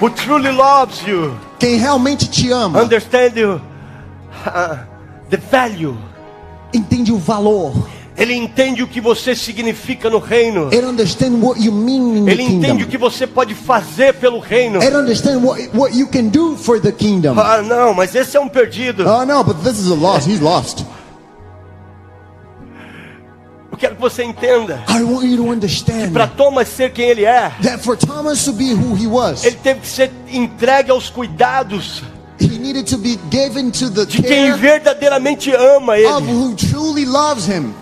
Who 0.00 0.08
truly 0.10 0.50
loves 0.50 1.02
you, 1.06 1.36
Quem 1.60 1.76
realmente 1.76 2.28
te 2.28 2.50
ama, 2.50 2.82
understand 2.82 3.36
you, 3.36 3.60
uh, 4.46 4.78
the 5.28 5.36
value. 5.36 5.94
entende 6.72 7.12
o 7.12 7.18
valor. 7.18 7.74
Ele 8.16 8.34
entende 8.34 8.82
o 8.82 8.88
que 8.88 9.00
você 9.00 9.34
significa 9.34 10.10
no 10.10 10.18
reino. 10.18 10.68
It 10.68 10.84
understand 10.84 11.42
what 11.42 11.62
you 11.62 11.72
mean 11.72 12.16
in 12.16 12.24
the 12.24 12.32
Ele 12.32 12.42
entende 12.42 12.84
o 12.84 12.86
que 12.86 12.98
você 12.98 13.26
pode 13.26 13.54
fazer 13.54 14.14
pelo 14.14 14.38
reino. 14.40 14.78
Understand 14.80 15.42
what 15.42 15.70
what 15.74 15.96
you 15.96 16.06
can 16.08 16.28
do 16.28 16.56
for 16.56 16.80
the 16.80 16.92
kingdom. 16.92 17.38
Ah, 17.38 17.62
não, 17.62 17.94
mas 17.94 18.14
esse 18.14 18.36
é 18.36 18.40
um 18.40 18.48
perdido. 18.48 19.06
Oh 19.06 19.24
no, 19.24 19.44
but 19.44 19.62
this 19.62 19.78
is 19.78 19.90
a 19.90 19.94
loss. 19.94 20.26
He's 20.26 20.40
lost. 20.40 20.84
Quero 23.80 23.94
que 23.94 24.00
você 24.02 24.22
entenda. 24.22 24.84
I 24.90 25.02
want 25.02 25.24
you 25.24 25.38
to 25.38 25.50
understand 25.50 26.12
Para 26.12 26.26
Thomas 26.26 26.68
ser 26.68 26.92
quem 26.92 27.08
ele 27.08 27.24
é, 27.24 27.50
that 27.62 27.82
for 27.82 27.96
Thomas 27.96 28.44
to 28.44 28.52
be 28.52 28.74
who 28.74 28.94
he 28.94 29.06
was, 29.06 29.42
ele 29.42 29.56
teve 29.56 29.80
que 29.80 29.86
ser 29.88 30.10
entregue 30.30 30.90
aos 30.90 31.08
cuidados 31.08 32.02
he 32.38 32.58
needed 32.58 32.86
to 32.86 32.98
be 32.98 33.18
given 33.30 33.70
to 33.70 33.88
the 33.90 34.04
de 34.04 34.22
quem 34.22 34.52
verdadeiramente 34.52 35.50
ama 35.54 35.94
of 35.94 36.26
ele. 36.28 36.32
who 36.32 36.54
truly 36.56 37.06
loves 37.06 37.46
him 37.46 37.72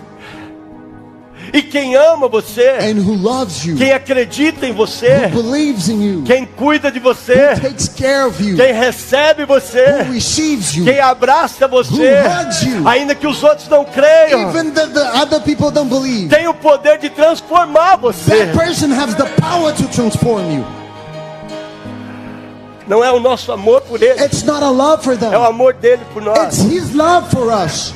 E 1.53 1.61
quem 1.61 1.95
ama 1.95 2.27
você, 2.27 2.69
and 2.81 2.99
who 3.01 3.13
loves 3.15 3.63
you, 3.65 3.75
quem 3.75 3.91
acredita 3.91 4.65
em 4.67 4.73
você, 4.73 5.27
believes 5.27 5.89
in 5.89 6.01
you, 6.01 6.23
quem 6.23 6.45
cuida 6.45 6.91
de 6.91 6.99
você, 6.99 7.53
you, 8.39 8.55
quem 8.55 8.73
recebe 8.73 9.43
who 9.43 9.47
você, 9.47 10.03
receives 10.03 10.73
you, 10.75 10.85
quem 10.85 10.99
abraça 10.99 11.67
você, 11.67 11.91
Who 12.21 12.41
hugs 12.41 12.61
you. 12.63 12.87
ainda 12.87 13.15
que 13.15 13.27
os 13.27 13.41
outros 13.43 13.67
não 13.67 13.85
creiam, 13.85 14.49
even 14.49 14.71
the, 14.71 14.87
the 14.87 15.11
other 15.21 15.41
people 15.41 15.71
don't 15.71 15.89
believe. 15.89 16.27
tem 16.29 16.47
o 16.47 16.53
poder 16.53 16.97
de 16.97 17.09
transformar 17.09 17.97
você. 17.97 18.45
That 18.45 18.57
person 18.57 18.91
has 18.93 19.15
the 19.15 19.25
power 19.41 19.73
to 19.73 19.83
transform 19.87 20.51
you. 20.51 20.65
Não 22.87 23.03
é 23.03 23.11
o 23.11 23.19
nosso 23.19 23.51
amor 23.51 23.81
por 23.81 24.01
ele, 24.01 24.19
It's 24.23 24.43
é 24.43 25.37
o 25.37 25.43
amor 25.45 25.73
dele 25.75 26.01
por 26.11 26.23
It's 26.23 26.57
nós. 26.57 26.71
his 26.71 26.93
love 26.95 27.29
for 27.29 27.47
us. 27.53 27.93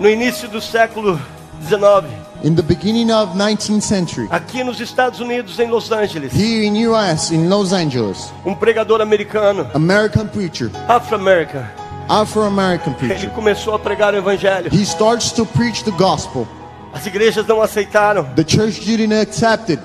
No 0.00 0.08
início 0.08 0.48
do 0.48 0.60
século 0.60 1.20
19, 1.60 2.08
In 2.42 2.56
the 2.56 2.62
beginning 2.62 3.12
of 3.12 3.36
19th 3.38 3.82
century, 3.82 4.26
aqui 4.30 4.64
nos 4.64 4.80
Estados 4.80 5.20
Unidos, 5.20 5.60
em 5.60 5.68
Los 5.70 5.92
Angeles, 5.92 6.32
here 6.34 6.64
in 6.64 6.88
US, 6.88 7.30
in 7.30 7.48
Los 7.48 7.72
Angeles, 7.72 8.32
um 8.44 8.52
pregador 8.54 9.00
americano, 9.00 9.70
American 9.74 10.26
preacher, 10.26 10.70
afro-americano, 10.88 11.68
Afro-American 12.08 12.94
ele 13.00 13.08
preacher, 13.14 13.30
começou 13.30 13.74
a 13.74 13.78
pregar 13.78 14.12
o 14.12 14.16
evangelho. 14.16 14.68
he 14.72 14.82
starts 14.84 15.30
to 15.30 15.46
preach 15.46 15.84
the 15.84 15.92
gospel. 15.92 16.48
As 16.92 17.06
igrejas 17.06 17.46
não 17.46 17.62
aceitaram. 17.62 18.24
The 18.34 18.44
church 18.44 18.80
didn't 18.84 19.14
accept 19.14 19.70
it. 19.72 19.80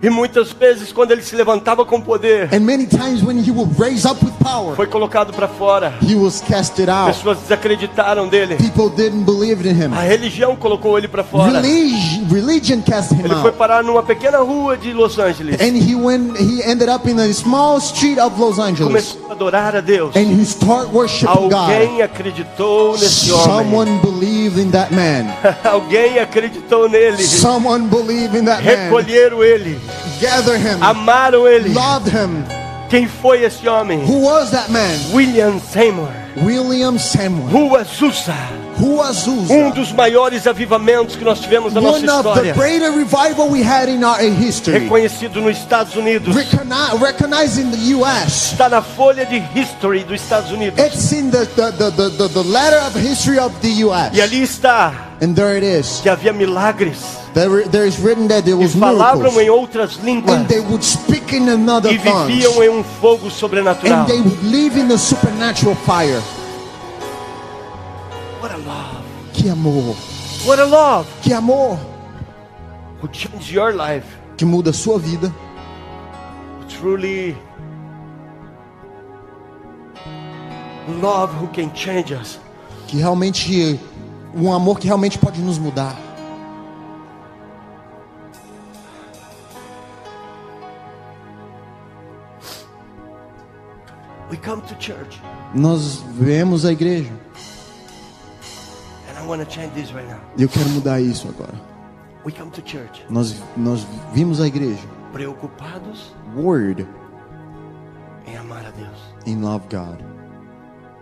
E 0.00 0.08
muitas 0.08 0.52
vezes, 0.52 0.92
quando 0.92 1.10
ele 1.10 1.22
se 1.22 1.34
levantava 1.34 1.84
com 1.84 2.00
poder, 2.00 2.48
And 2.54 2.60
many 2.60 2.86
times 2.86 3.20
when 3.22 3.36
he 3.42 3.50
would 3.50 3.74
raise 3.80 4.06
up 4.06 4.24
with 4.24 4.32
power, 4.40 4.76
foi 4.76 4.86
colocado 4.86 5.32
para 5.32 5.48
fora. 5.48 5.92
he 6.00 6.14
was 6.14 6.40
casted 6.40 6.88
out. 6.88 7.12
Pessoas 7.16 7.38
desacreditaram 7.38 8.28
dele. 8.28 8.54
People 8.56 8.90
didn't 8.90 9.24
believe 9.24 9.68
in 9.68 9.74
him. 9.74 9.92
A 9.92 10.02
religião 10.02 10.54
colocou 10.54 10.96
ele 10.96 11.08
para 11.08 11.24
fora. 11.24 11.60
Relig- 11.60 12.24
religion 12.32 12.80
cast 12.80 13.12
him 13.12 13.20
Ele 13.24 13.34
foi 13.34 13.50
out. 13.50 13.58
parar 13.58 13.82
numa 13.82 14.02
pequena 14.04 14.38
rua 14.38 14.76
de 14.76 14.92
Los 14.92 15.18
Angeles. 15.18 15.60
And 15.60 15.76
he 15.76 15.96
went 15.96 16.38
he 16.38 16.62
ended 16.62 16.88
up 16.88 17.08
in 17.10 17.18
a 17.18 17.32
small 17.34 17.78
street 17.78 18.18
of 18.20 18.38
Los 18.40 18.60
Angeles. 18.60 18.86
Começou 18.86 19.28
a 19.28 19.32
adorar 19.32 19.74
a 19.74 19.80
Deus. 19.80 20.14
And 20.14 20.30
he 20.40 20.44
started 20.44 20.94
worshiping 20.94 21.48
God. 21.48 21.54
Alguém 21.54 22.02
acreditou 22.02 22.92
nesse 22.92 23.32
homem. 23.32 23.44
Someone 23.64 23.98
believed 24.00 24.60
in 24.60 24.70
that 24.70 24.94
man. 24.94 25.26
Alguém 25.64 26.20
acreditou 26.20 26.88
nele. 26.88 27.20
Someone 27.24 27.88
believed 27.88 28.36
in 28.38 28.44
that 28.44 28.62
man. 28.62 28.84
Recolheram 28.84 29.42
ele. 29.42 29.88
Him. 30.20 30.82
Amaram 30.82 31.46
ele. 31.46 31.72
Loved 31.72 32.08
him. 32.08 32.44
Quem 32.88 33.06
foi 33.06 33.42
esse 33.44 33.68
homem? 33.68 34.00
Who 34.04 34.22
was 34.22 34.50
that 34.50 34.70
man? 34.70 34.98
William 35.12 35.60
Seymour. 35.60 36.10
William 36.42 36.98
Samuel. 36.98 37.46
Rua 37.48 37.84
Susa. 37.84 38.34
Um 38.80 39.70
dos 39.70 39.90
maiores 39.92 40.46
avivamentos 40.46 41.16
que 41.16 41.24
nós 41.24 41.40
tivemos 41.40 41.72
na 41.74 41.80
nossa 41.80 41.98
One 41.98 42.08
of 42.08 42.22
the 42.22 42.30
história. 42.30 42.54
greater 42.54 42.92
revival 42.92 43.48
we 43.48 43.60
had 43.62 43.88
in 43.88 44.04
our 44.04 44.18
history. 44.20 44.78
Reconhecido 44.78 45.40
nos 45.40 45.56
Estados 45.58 45.96
Unidos. 45.96 46.34
Está 48.26 48.68
na 48.68 48.82
folha 48.82 49.26
de 49.26 49.38
history 49.54 50.04
dos 50.04 50.20
Estados 50.20 50.50
Unidos. 50.50 50.78
It's 50.78 51.12
in 51.12 51.30
the, 51.30 51.44
the, 51.56 51.70
the, 51.72 51.90
the, 51.90 52.10
the, 52.10 52.28
the 52.28 52.42
letter 52.48 52.78
of 52.86 52.94
history 52.94 53.38
of 53.38 53.52
the 53.60 53.84
U.S. 53.84 54.16
E 54.16 54.20
ali 54.22 54.42
está 54.42 54.92
And 55.20 55.34
there 55.34 55.56
it 55.58 55.64
is. 55.64 56.00
que 56.00 56.08
havia 56.08 56.32
milagres. 56.32 56.98
There, 57.34 57.68
there 57.68 57.86
is 57.86 57.98
written 58.00 58.28
that 58.28 58.44
there 58.44 58.54
E 58.56 58.62
was 58.64 58.74
falavam 58.74 59.18
miracles. 59.32 59.42
em 59.42 59.50
outras 59.50 59.96
línguas. 60.02 60.36
And 60.36 60.46
they 60.46 60.60
would 60.60 60.84
speak 60.84 61.34
in 61.34 61.48
another 61.48 61.90
E 61.92 61.98
viviam 61.98 62.62
em 62.62 62.68
um 62.68 62.84
fogo 63.00 63.28
sobrenatural. 63.30 63.92
And 64.02 64.06
they 64.06 64.20
would 64.20 64.42
live 64.44 64.78
in 64.78 64.88
the 64.88 64.98
supernatural 64.98 65.74
fire. 65.84 66.20
Que 69.32 69.48
amor. 69.48 69.94
What 70.44 70.58
a 70.60 70.64
love. 70.64 71.06
Que 71.22 71.32
amor. 71.32 71.76
Who 73.00 73.08
changed 73.08 73.50
your 73.50 73.72
life. 73.72 74.06
Que 74.36 74.44
muda 74.44 74.70
a 74.70 74.72
sua 74.72 74.98
vida. 74.98 75.32
Truly 76.68 77.36
love 81.00 81.32
who 81.34 81.48
can 81.48 81.70
change 81.74 82.12
us. 82.12 82.38
Que 82.86 82.98
realmente. 82.98 83.78
Um 84.34 84.52
amor 84.52 84.78
que 84.78 84.86
realmente 84.86 85.18
pode 85.18 85.40
nos 85.40 85.58
mudar. 85.58 85.96
We 94.30 94.36
come 94.36 94.60
to 94.62 94.74
church. 94.74 95.20
Nós 95.54 96.02
vemos 96.12 96.66
a 96.66 96.72
igreja. 96.72 97.10
Eu 100.38 100.48
quero 100.48 100.68
mudar 100.70 101.00
isso 101.00 101.28
agora. 101.28 101.54
We 102.24 102.32
come 102.32 102.50
to 102.50 102.62
church 102.64 103.04
Nós, 103.08 103.40
nós 103.56 103.86
vimos 104.12 104.40
a 104.40 104.46
igreja. 104.46 104.82
preocupados 105.12 106.12
Word 106.36 106.86
em 108.26 108.36
amar 108.36 108.66
a 108.66 108.70
Deus. 108.70 108.98
in 109.26 109.40
love 109.42 109.64
God. 109.70 109.98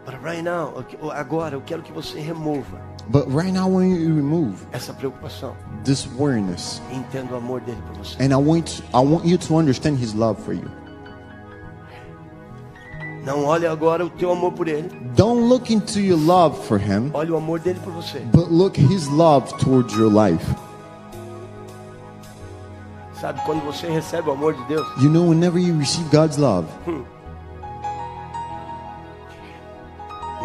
But 0.04 0.23
right 0.23 0.42
now, 0.42 0.73
agora 1.12 1.56
eu 1.56 1.61
quero 1.62 1.83
que 1.83 1.90
você 1.92 2.21
remova 2.21 2.80
But 3.09 3.26
right 3.28 3.52
now, 3.52 3.68
when 3.68 3.90
you 3.95 4.14
remove 4.14 4.56
essa 4.73 4.92
preocupação 4.92 5.54
this 5.85 6.06
awareness, 6.18 6.80
e 6.92 6.97
entenda 6.97 7.35
o 7.35 7.37
amor 7.37 7.61
dele 7.61 7.78
por 7.88 8.04
você. 8.04 8.16
and 8.23 8.33
I 8.33 8.37
want, 8.37 8.83
I 8.92 8.99
want 8.99 9.25
you 9.25 9.38
to 9.38 9.56
understand 9.56 9.97
His 10.02 10.12
love 10.12 10.40
for 10.42 10.52
you. 10.54 10.68
Não 13.26 13.45
olhe 13.45 13.66
agora 13.66 14.06
o 14.06 14.09
teu 14.11 14.30
amor 14.30 14.52
por 14.52 14.68
ele. 14.68 14.88
Don't 15.16 15.49
look 15.49 15.73
into 15.75 15.99
your 15.99 16.16
love 16.18 16.56
for 16.66 16.78
him, 16.78 17.11
Olhe 17.12 17.33
o 17.33 17.37
amor 17.37 17.59
dele 17.59 17.80
por 17.83 17.92
você. 17.92 18.21
but 18.33 18.49
look 18.52 18.78
his 18.80 19.09
love 19.09 19.52
towards 19.59 19.92
your 19.95 20.09
life. 20.11 20.45
Sabe, 23.21 23.40
quando 23.45 23.64
você 23.64 23.88
recebe 23.88 24.28
o 24.28 24.33
amor 24.33 24.54
de 24.54 24.62
Deus, 24.64 24.87
You 25.02 25.11
know, 25.11 25.28
whenever 25.28 25.59
you 25.59 25.76
receive 25.76 26.09
God's 26.11 26.37
love, 26.37 26.66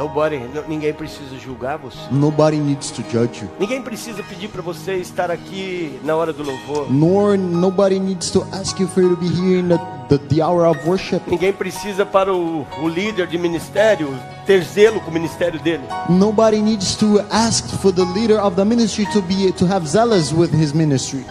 nobody, 0.02 0.42
ninguém 0.68 0.94
precisa 0.94 1.38
julgar 1.38 1.78
você. 1.78 1.98
nobody 2.10 2.58
needs 2.58 2.92
to 2.92 3.04
judge 3.12 3.44
you. 3.44 3.50
Ninguém 3.60 3.82
precisa 3.82 4.24
pedir 4.24 4.48
para 4.48 4.62
você 4.62 4.96
estar 4.96 5.30
aqui 5.30 6.00
na 6.04 6.16
hora 6.16 6.34
do 6.34 6.44
louvor. 6.44 6.92
Nor 6.92 7.38
nobody 7.38 8.00
needs 8.00 8.32
to 8.32 8.46
ask 8.52 8.80
you 8.80 8.88
for 8.88 9.04
you 9.04 9.16
to 9.16 9.18
be 9.18 9.28
here 9.28 9.60
in 9.60 9.68
the, 9.68 9.78
the, 10.10 10.18
the 10.36 10.42
hour 10.42 10.66
of 10.66 10.80
worship. 10.88 11.22
Ninguém 11.28 11.54
precisa 11.54 12.06
para 12.06 12.34
o, 12.34 12.66
o 12.82 12.88
líder 12.88 13.28
de 13.28 13.38
ministério 13.38 14.10
ter 14.46 14.64
zelo 14.64 15.00
com 15.02 15.12
o 15.12 15.14
ministério 15.14 15.60
dele. 15.60 15.84
Nobody 16.10 16.62
needs 16.62 16.96
to 16.96 17.20
ask 17.30 17.68
for 17.78 17.92
the 17.94 18.06
leader 18.14 18.40
of 18.40 18.56
the 18.56 18.66
ministry 18.66 19.06
to 19.14 19.22
be 19.22 19.52
to 19.54 19.66
have 19.66 19.88
zealous 19.88 20.34
with 20.34 20.52
his 20.52 20.74
ministry, 20.74 21.24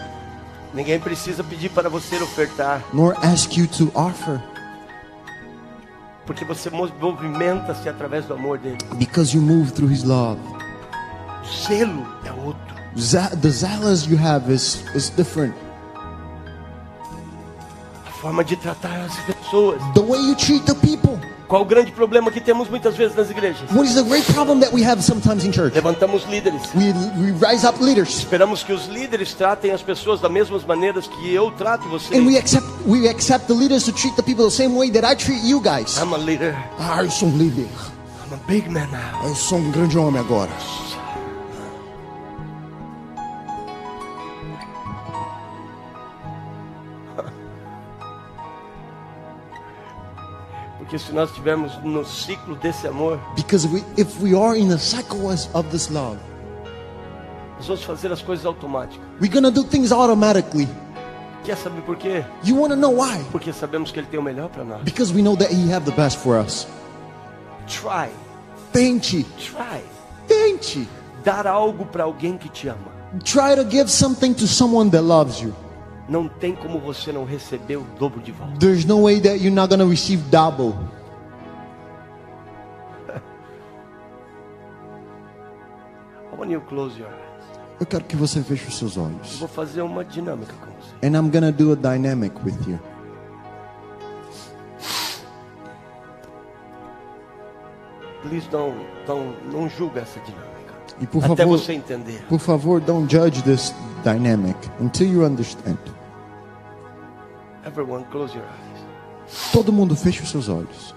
Ninguém 0.73 0.99
precisa 0.99 1.43
pedir 1.43 1.69
para 1.69 1.89
você 1.89 2.15
ofertar, 2.23 2.81
nor 2.93 3.13
ask 3.21 3.57
you 3.57 3.67
to 3.67 3.91
offer, 3.93 4.41
porque 6.31 6.45
você 6.45 6.69
mo- 6.69 6.89
movimenta-se 7.01 7.89
através 7.89 8.23
do 8.25 8.33
amor 8.33 8.57
dele. 8.57 8.77
because 8.97 9.35
you 9.35 9.41
move 9.43 9.71
through 9.73 9.91
his 9.91 10.03
love. 10.05 10.39
O 11.43 11.67
zelo 11.67 12.07
é 12.23 12.31
outro. 12.31 12.71
The 13.41 13.49
zealous 13.49 14.05
you 14.05 14.17
have 14.17 14.49
is 14.49 14.81
is 14.95 15.09
different. 15.09 15.53
A 18.07 18.11
forma 18.21 18.43
de 18.45 18.55
tratar 18.55 19.01
as 19.05 19.15
pessoas. 19.25 19.81
The 19.93 19.99
way 20.01 20.19
you 20.21 20.35
treat 20.35 20.65
the 20.65 20.75
people. 20.75 21.19
Qual 21.51 21.63
o 21.63 21.65
grande 21.65 21.91
problema 21.91 22.31
que 22.31 22.39
temos 22.39 22.69
muitas 22.69 22.95
vezes 22.95 23.13
nas 23.13 23.29
igrejas? 23.29 23.69
What 23.71 23.85
is 23.85 23.95
the 23.95 24.03
great 24.03 24.23
problem 24.31 24.61
that 24.61 24.71
we 24.73 24.85
have 24.85 25.03
sometimes 25.03 25.43
in 25.43 25.51
church? 25.51 25.75
Levantamos 25.75 26.25
líderes. 26.29 26.61
We 26.73 26.93
we 27.19 27.31
rise 27.45 27.67
up 27.67 27.83
leaders 27.83 28.19
Esperamos 28.19 28.63
que 28.63 28.71
os 28.71 28.87
líderes 28.87 29.33
tratem 29.33 29.71
as 29.71 29.81
pessoas 29.81 30.21
das 30.21 30.31
mesmas 30.31 30.63
maneiras 30.63 31.07
que 31.07 31.33
eu 31.33 31.51
trato 31.51 31.89
você. 31.89 32.15
and 32.15 32.25
we 32.25 32.37
accept 32.37 32.65
we 32.87 33.09
accept 33.09 33.47
the 33.47 33.53
leaders 33.53 33.83
to 33.83 33.91
treat 33.91 34.15
the 34.15 34.23
people 34.23 34.45
the 34.45 34.49
same 34.49 34.77
way 34.77 34.89
that 34.91 35.03
I 35.05 35.13
treat 35.13 35.43
you 35.43 35.59
guys. 35.59 35.97
I'm 35.97 36.13
a 36.13 36.17
leader. 36.17 36.55
Ah, 36.79 37.03
eu 37.03 37.11
sou 37.11 37.27
um 37.27 37.37
líder. 37.37 37.67
I'm 37.67 38.33
a 38.33 38.37
big 38.47 38.69
man 38.69 38.87
now. 38.89 39.27
Eu 39.27 39.35
sou 39.35 39.57
um 39.57 39.71
grande 39.71 39.97
homem 39.97 40.21
agora. 40.21 40.51
Porque 50.81 50.97
se 50.99 51.13
nós 51.13 51.29
estivermos 51.29 51.71
no 51.83 52.03
ciclo 52.03 52.55
desse 52.55 52.87
amor, 52.87 53.19
Because 53.35 53.67
we, 53.67 53.83
if 53.97 54.19
we 54.21 54.35
are 54.35 54.57
in 54.59 54.67
the 54.67 54.77
cycle 54.77 55.29
of 55.53 55.69
this 55.69 55.89
love, 55.89 56.17
nós 57.57 57.67
vamos 57.67 57.83
fazer 57.83 58.11
as 58.11 58.21
coisas 58.21 58.45
automáticas. 58.45 58.99
we're 59.19 59.31
gonna 59.31 59.51
do 59.51 59.63
things 59.63 59.91
automatically. 59.91 60.67
Quer 61.43 61.57
saber 61.57 61.81
por 61.81 61.95
quê? 61.95 62.23
You 62.43 62.59
wanna 62.59 62.75
know 62.75 62.91
why? 62.99 63.23
Porque 63.31 63.53
sabemos 63.53 63.91
que 63.91 63.99
Ele 63.99 64.07
tem 64.07 64.19
o 64.19 64.23
melhor 64.23 64.49
para 64.49 64.63
nós. 64.63 64.81
Because 64.83 65.13
we 65.13 65.21
know 65.21 65.35
that 65.37 65.51
He 65.53 65.71
have 65.71 65.85
the 65.85 65.95
best 65.95 66.17
for 66.17 66.35
us. 66.37 66.67
Try, 67.67 68.09
Tente, 68.73 69.23
try. 69.37 69.81
tente. 70.27 70.87
Dar 71.23 71.45
algo 71.45 71.85
para 71.85 72.03
alguém 72.03 72.37
que 72.37 72.49
te 72.49 72.67
ama. 72.67 72.91
Try 73.23 73.55
to 73.55 73.63
give 73.69 73.89
something 73.89 74.33
to 74.33 74.47
someone 74.47 74.89
that 74.91 75.03
loves 75.03 75.39
you. 75.41 75.53
Não 76.11 76.27
tem 76.27 76.53
como 76.53 76.77
você 76.77 77.09
não 77.13 77.23
receber 77.23 77.77
o 77.77 77.85
dobro 77.97 78.19
de 78.19 78.33
volta. 78.33 78.57
There's 78.59 78.83
no 78.83 79.03
way 79.03 79.21
that 79.21 79.37
you're 79.37 79.49
not 79.49 79.69
gonna 79.69 79.89
receive 79.89 80.21
double. 80.29 80.73
I 86.33 86.35
want 86.37 86.51
you 86.51 86.59
to 86.59 86.65
close 86.67 86.99
your 86.99 87.07
eyes. 87.07 87.45
Eu 87.79 87.85
quero 87.85 88.03
que 88.03 88.17
você 88.17 88.43
feche 88.43 88.67
os 88.67 88.77
seus 88.77 88.97
olhos. 88.97 89.37
Vou 89.37 89.47
fazer 89.47 89.81
uma 89.83 90.03
dinâmica 90.03 90.53
com 90.53 90.65
você. 90.65 91.07
And 91.07 91.15
I'm 91.17 91.31
gonna 91.31 91.49
do 91.49 91.71
a 91.71 91.75
dynamic 91.77 92.35
with 92.43 92.57
you. 92.67 92.77
Please 98.23 98.49
don't, 98.49 98.75
don't, 99.07 99.33
não 99.49 99.69
julga 99.69 100.01
essa 100.01 100.19
dinâmica. 100.19 100.73
E 100.99 101.07
por 101.07 101.23
Até 101.23 101.37
favor, 101.37 101.57
você 101.57 101.71
entender. 101.71 102.21
por 102.27 102.39
favor, 102.39 102.81
don't 102.81 103.09
judge 103.09 103.41
this 103.43 103.73
dynamic 104.03 104.57
until 104.81 105.07
you 105.07 105.23
understand. 105.23 105.79
Everyone, 107.65 108.03
close 108.11 108.35
your 108.35 108.45
eyes. 108.45 109.51
Todo 109.51 109.71
mundo 109.71 109.95
feche 109.95 110.23
os 110.23 110.29
seus 110.29 110.49
olhos. 110.49 110.93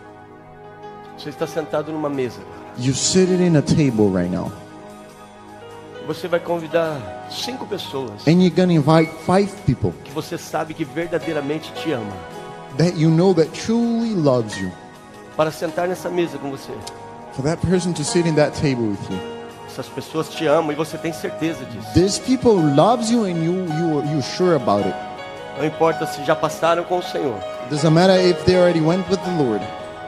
Você 1.18 1.28
está 1.28 1.46
sentado 1.46 1.92
numa 1.92 2.08
mesa. 2.08 2.40
You're 2.78 2.94
sitting 2.98 3.40
in 3.46 3.56
a 3.56 3.62
table 3.62 4.08
right 4.12 4.28
now, 4.30 4.50
Você 6.06 6.26
vai 6.28 6.40
convidar 6.40 7.28
cinco 7.30 7.66
pessoas 7.66 8.26
and 8.26 8.42
you're 8.42 8.50
gonna 8.50 8.72
invite 8.74 9.10
five 9.24 9.48
people 9.64 9.92
que 10.04 10.10
você 10.12 10.36
sabe 10.36 10.74
que 10.74 10.84
verdadeiramente 10.84 11.72
te 11.74 11.92
ama 11.92 12.12
that 12.76 12.94
you 12.98 13.08
know 13.08 13.32
that 13.32 13.48
truly 13.52 14.12
loves 14.14 14.58
you. 14.58 14.70
para 15.36 15.50
sentar 15.50 15.86
nessa 15.88 16.10
mesa 16.10 16.36
com 16.36 16.50
você. 16.50 16.72
For 17.34 17.42
that 17.44 17.64
person 17.66 17.92
to 17.92 18.04
sit 18.04 18.26
in 18.26 18.34
that 18.34 18.60
table 18.60 18.88
with 18.88 18.98
you. 19.10 19.18
Essas 19.66 19.88
pessoas 19.88 20.28
te 20.28 20.46
amam 20.46 20.72
e 20.72 20.74
você 20.74 20.98
tem 20.98 21.12
certeza 21.12 21.64
disso. 21.64 21.92
These 21.94 22.20
people 22.20 22.52
loves 22.76 23.10
you 23.10 23.24
and 23.24 23.38
you 23.42 23.64
you 23.66 24.04
you're 24.10 24.22
sure 24.22 24.56
about 24.56 24.86
it. 24.86 24.94
Não 25.56 25.64
importa 25.64 26.06
se 26.06 26.24
já 26.24 26.34
passaram 26.34 26.84
com 26.84 26.98
o 26.98 27.02
Senhor. 27.02 27.38
Doesn't 27.70 27.90
matter 27.92 28.18
if 28.20 28.44
they 28.44 28.56
already 28.56 28.80
went 28.80 29.08
with 29.08 29.18
the 29.18 29.30
Lord. 29.42 29.64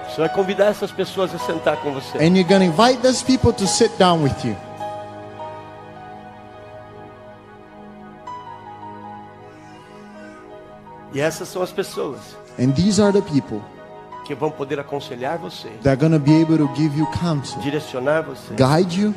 Você 0.09 0.21
vai 0.21 0.29
convidar 0.29 0.67
essas 0.67 0.91
pessoas 0.91 1.35
a 1.35 1.39
sentar 1.39 1.77
com 1.79 1.93
você. 1.93 2.19
And 2.19 2.37
you're 2.37 2.45
gonna 2.45 2.65
invite 2.65 3.01
those 3.03 3.25
people 3.25 3.53
to 3.53 3.67
sit 3.67 3.91
down 3.99 4.23
with 4.23 4.35
you. 4.45 4.57
E 11.13 11.21
essas 11.21 11.49
são 11.49 11.63
as 11.63 11.73
pessoas 11.73 12.21
And 12.59 12.73
these 12.73 13.01
are 13.01 13.13
the 13.13 13.23
people 13.23 13.61
que 14.25 14.35
vão 14.35 14.51
poder 14.51 14.81
aconselhar 14.81 15.39
você, 15.39 15.69
that 15.85 15.91
are 15.91 15.97
gonna 15.97 16.19
be 16.19 16.33
able 16.43 16.59
to 16.59 16.69
give 16.75 16.99
you 16.99 17.07
counsel, 17.13 17.61
direcionar 17.61 18.23
você, 18.25 18.55
guide 18.57 19.01
you, 19.01 19.15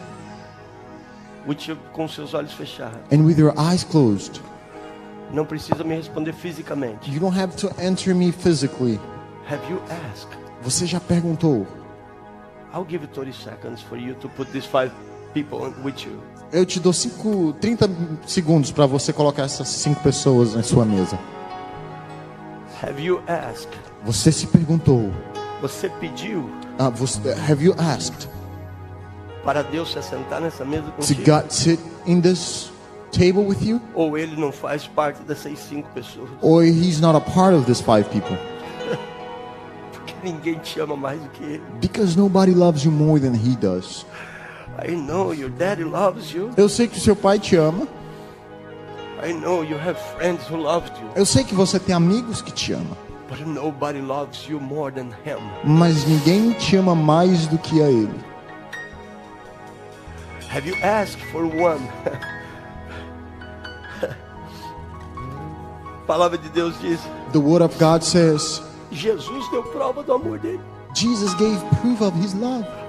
with 1.47 1.67
you- 1.67 1.77
com 1.93 2.07
seus 2.07 2.35
olhos 2.35 2.53
fechados. 2.53 2.99
and 3.11 3.23
with 3.25 3.39
your 3.39 3.51
eyes 3.57 3.83
closed. 3.83 4.39
Não 5.31 5.45
precisa 5.45 5.83
me 5.83 5.95
responder 5.95 6.33
fisicamente. 6.33 7.11
You 7.13 7.19
don't 7.19 7.37
have 7.37 7.55
to 7.57 7.69
answer 7.81 8.15
me 8.15 8.31
physically. 8.31 8.99
Have 9.49 9.61
you 9.69 9.81
asked? 10.11 10.29
Você 10.61 10.85
já 10.85 10.99
perguntou? 10.99 11.65
I'll 12.73 12.85
give 12.87 13.03
you 13.03 13.09
30 13.13 13.33
seconds 13.33 13.81
for 13.81 13.97
you 13.97 14.15
to 14.15 14.29
put 14.29 14.51
these 14.51 14.67
five 14.67 14.91
people 15.33 15.73
with 15.83 16.05
you. 16.05 16.19
Eu 16.51 16.65
te 16.65 16.79
dou 16.79 16.91
cinco, 16.93 17.53
30 17.61 17.89
segundos 18.25 18.71
para 18.71 18.85
você 18.87 19.13
colocar 19.13 19.43
essas 19.43 19.67
cinco 19.67 20.01
pessoas 20.01 20.55
na 20.55 20.63
sua 20.63 20.83
mesa. 20.85 21.17
Have 22.81 23.01
you 23.03 23.21
asked? 23.27 23.69
Você 24.03 24.31
se 24.31 24.47
perguntou? 24.47 25.11
Você 25.61 25.89
pediu 25.89 26.49
Ah, 26.77 26.89
você, 26.89 27.19
have 27.49 27.63
you 27.63 27.75
asked 27.77 28.27
para 29.43 29.61
Deus 29.63 29.91
se 29.91 29.99
assentar 29.99 30.39
nessa 30.41 30.63
mesa 30.63 30.83
to 30.83 30.91
contigo? 30.93 31.23
God 31.25 31.51
sit 31.51 31.79
in 32.05 32.21
this 32.21 32.71
table 33.09 33.43
with 33.43 33.61
you? 33.61 33.81
Ou 33.93 34.17
ele 34.17 34.35
não 34.35 34.51
faz 34.51 34.87
parte 34.87 35.21
dessas 35.23 35.59
cinco 35.59 35.89
pessoas? 35.93 36.29
Or 36.41 36.63
he's 36.63 36.99
not 36.99 37.15
a 37.15 37.21
part 37.21 37.55
of 37.55 37.65
these 37.65 37.81
five 37.81 38.09
people? 38.09 38.37
Porque 39.91 40.13
ninguém 40.23 40.59
te 40.59 40.79
ama 40.79 40.95
mais 40.95 41.19
do 41.19 41.29
que 41.29 41.43
ele. 41.43 41.63
Because 41.81 42.17
nobody 42.17 42.53
loves 42.53 42.83
you 42.83 42.91
more 42.91 43.19
than 43.19 43.33
he 43.33 43.55
does. 43.55 44.05
I 44.81 44.95
know 44.95 45.33
your 45.33 45.49
daddy 45.49 45.83
loves 45.83 46.31
you. 46.33 46.51
Eu 46.55 46.69
sei 46.69 46.87
que 46.87 46.97
o 46.97 47.01
seu 47.01 47.15
pai 47.15 47.39
te 47.39 47.55
ama. 47.55 47.87
I 49.21 49.33
know 49.33 49.63
you 49.63 49.77
have 49.77 49.99
friends 50.15 50.49
who 50.49 50.55
loved 50.55 50.91
you. 51.01 51.09
Eu 51.15 51.25
sei 51.25 51.43
que 51.43 51.53
você 51.53 51.77
tem 51.79 51.93
amigos 51.93 52.41
que 52.41 52.51
te 52.51 52.73
amam. 52.73 52.97
But 53.29 53.45
nobody 53.45 54.01
loves 54.01 54.47
you 54.47 54.59
more 54.59 54.91
than 54.91 55.09
him. 55.25 55.39
Mas 55.63 56.05
ninguém 56.05 56.53
te 56.53 56.77
ama 56.77 56.95
mais 56.95 57.45
do 57.47 57.57
que 57.57 57.81
a 57.81 57.89
ele. 57.89 58.29
Have 60.49 60.67
you 60.67 60.75
asked 60.81 61.21
for 61.31 61.45
one? 61.45 61.81
palavra 66.09 66.39
de 66.39 66.49
Deus 66.49 66.73
diz: 66.81 66.99
The 67.31 67.37
word 67.37 67.61
of 67.63 67.77
God 67.77 68.03
says, 68.03 68.63
Jesus 68.91 69.47
deu 69.51 69.61
prova 69.61 70.01
do 70.01 70.11
amor 70.11 70.39
dele. 70.39 70.59
Jesus 70.95 71.35
gave 71.35 71.63
proof 71.81 72.01
of 72.01 72.15
his 72.19 72.33
love. 72.33 72.65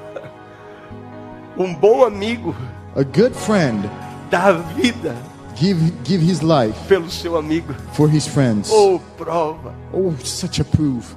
Um 1.59 1.75
bom 1.75 2.05
amigo 2.05 2.55
A 2.97 3.05
good 3.05 3.35
friend 3.35 3.91
dá 4.31 4.53
vida 4.53 5.15
give 5.55 5.79
give 6.05 6.23
his 6.25 6.41
life 6.41 6.75
pelo 6.89 7.11
seu 7.11 7.37
amigo. 7.37 7.75
for 7.93 8.09
his 8.09 8.27
friends. 8.27 8.71
Oh, 8.73 8.99
prova. 9.19 9.75
Oh, 9.93 10.15
such 10.25 10.59
a 10.61 10.65
proof. 10.65 11.15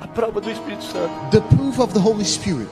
A 0.00 0.08
prova 0.08 0.40
do 0.40 0.50
Espírito 0.50 0.82
Santo. 0.82 1.30
The 1.30 1.40
proof 1.56 1.78
of 1.78 1.92
the 1.94 2.00
Holy 2.00 2.24
Spirit. 2.24 2.68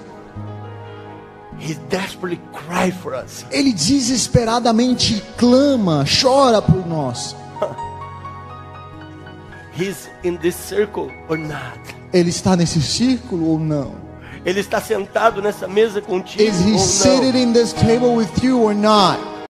Ele 3.51 3.73
desesperadamente 3.73 5.23
clama, 5.37 6.05
chora 6.05 6.63
por 6.63 6.87
nós. 6.87 7.35
He's 9.79 10.09
in 10.25 10.37
this 10.37 10.57
circle 10.57 11.11
or 11.29 11.39
not? 11.39 11.79
Ele 12.13 12.31
está 12.31 12.57
nesse 12.57 12.81
círculo 12.83 13.51
ou 13.51 13.59
não? 13.59 13.95
Ele 14.45 14.61
está 14.61 14.81
sentado 14.81 15.43
nessa 15.43 15.69
mesa 15.69 16.01
contigo 16.01 16.43
Is 16.43 16.61
he 16.61 16.73
ou 16.73 17.23
não? 17.33 17.41
in 17.41 17.53
this 17.53 17.73
table 17.73 18.15
with 18.15 18.43
you 18.43 18.61
or 18.63 18.75
not? 18.75 19.21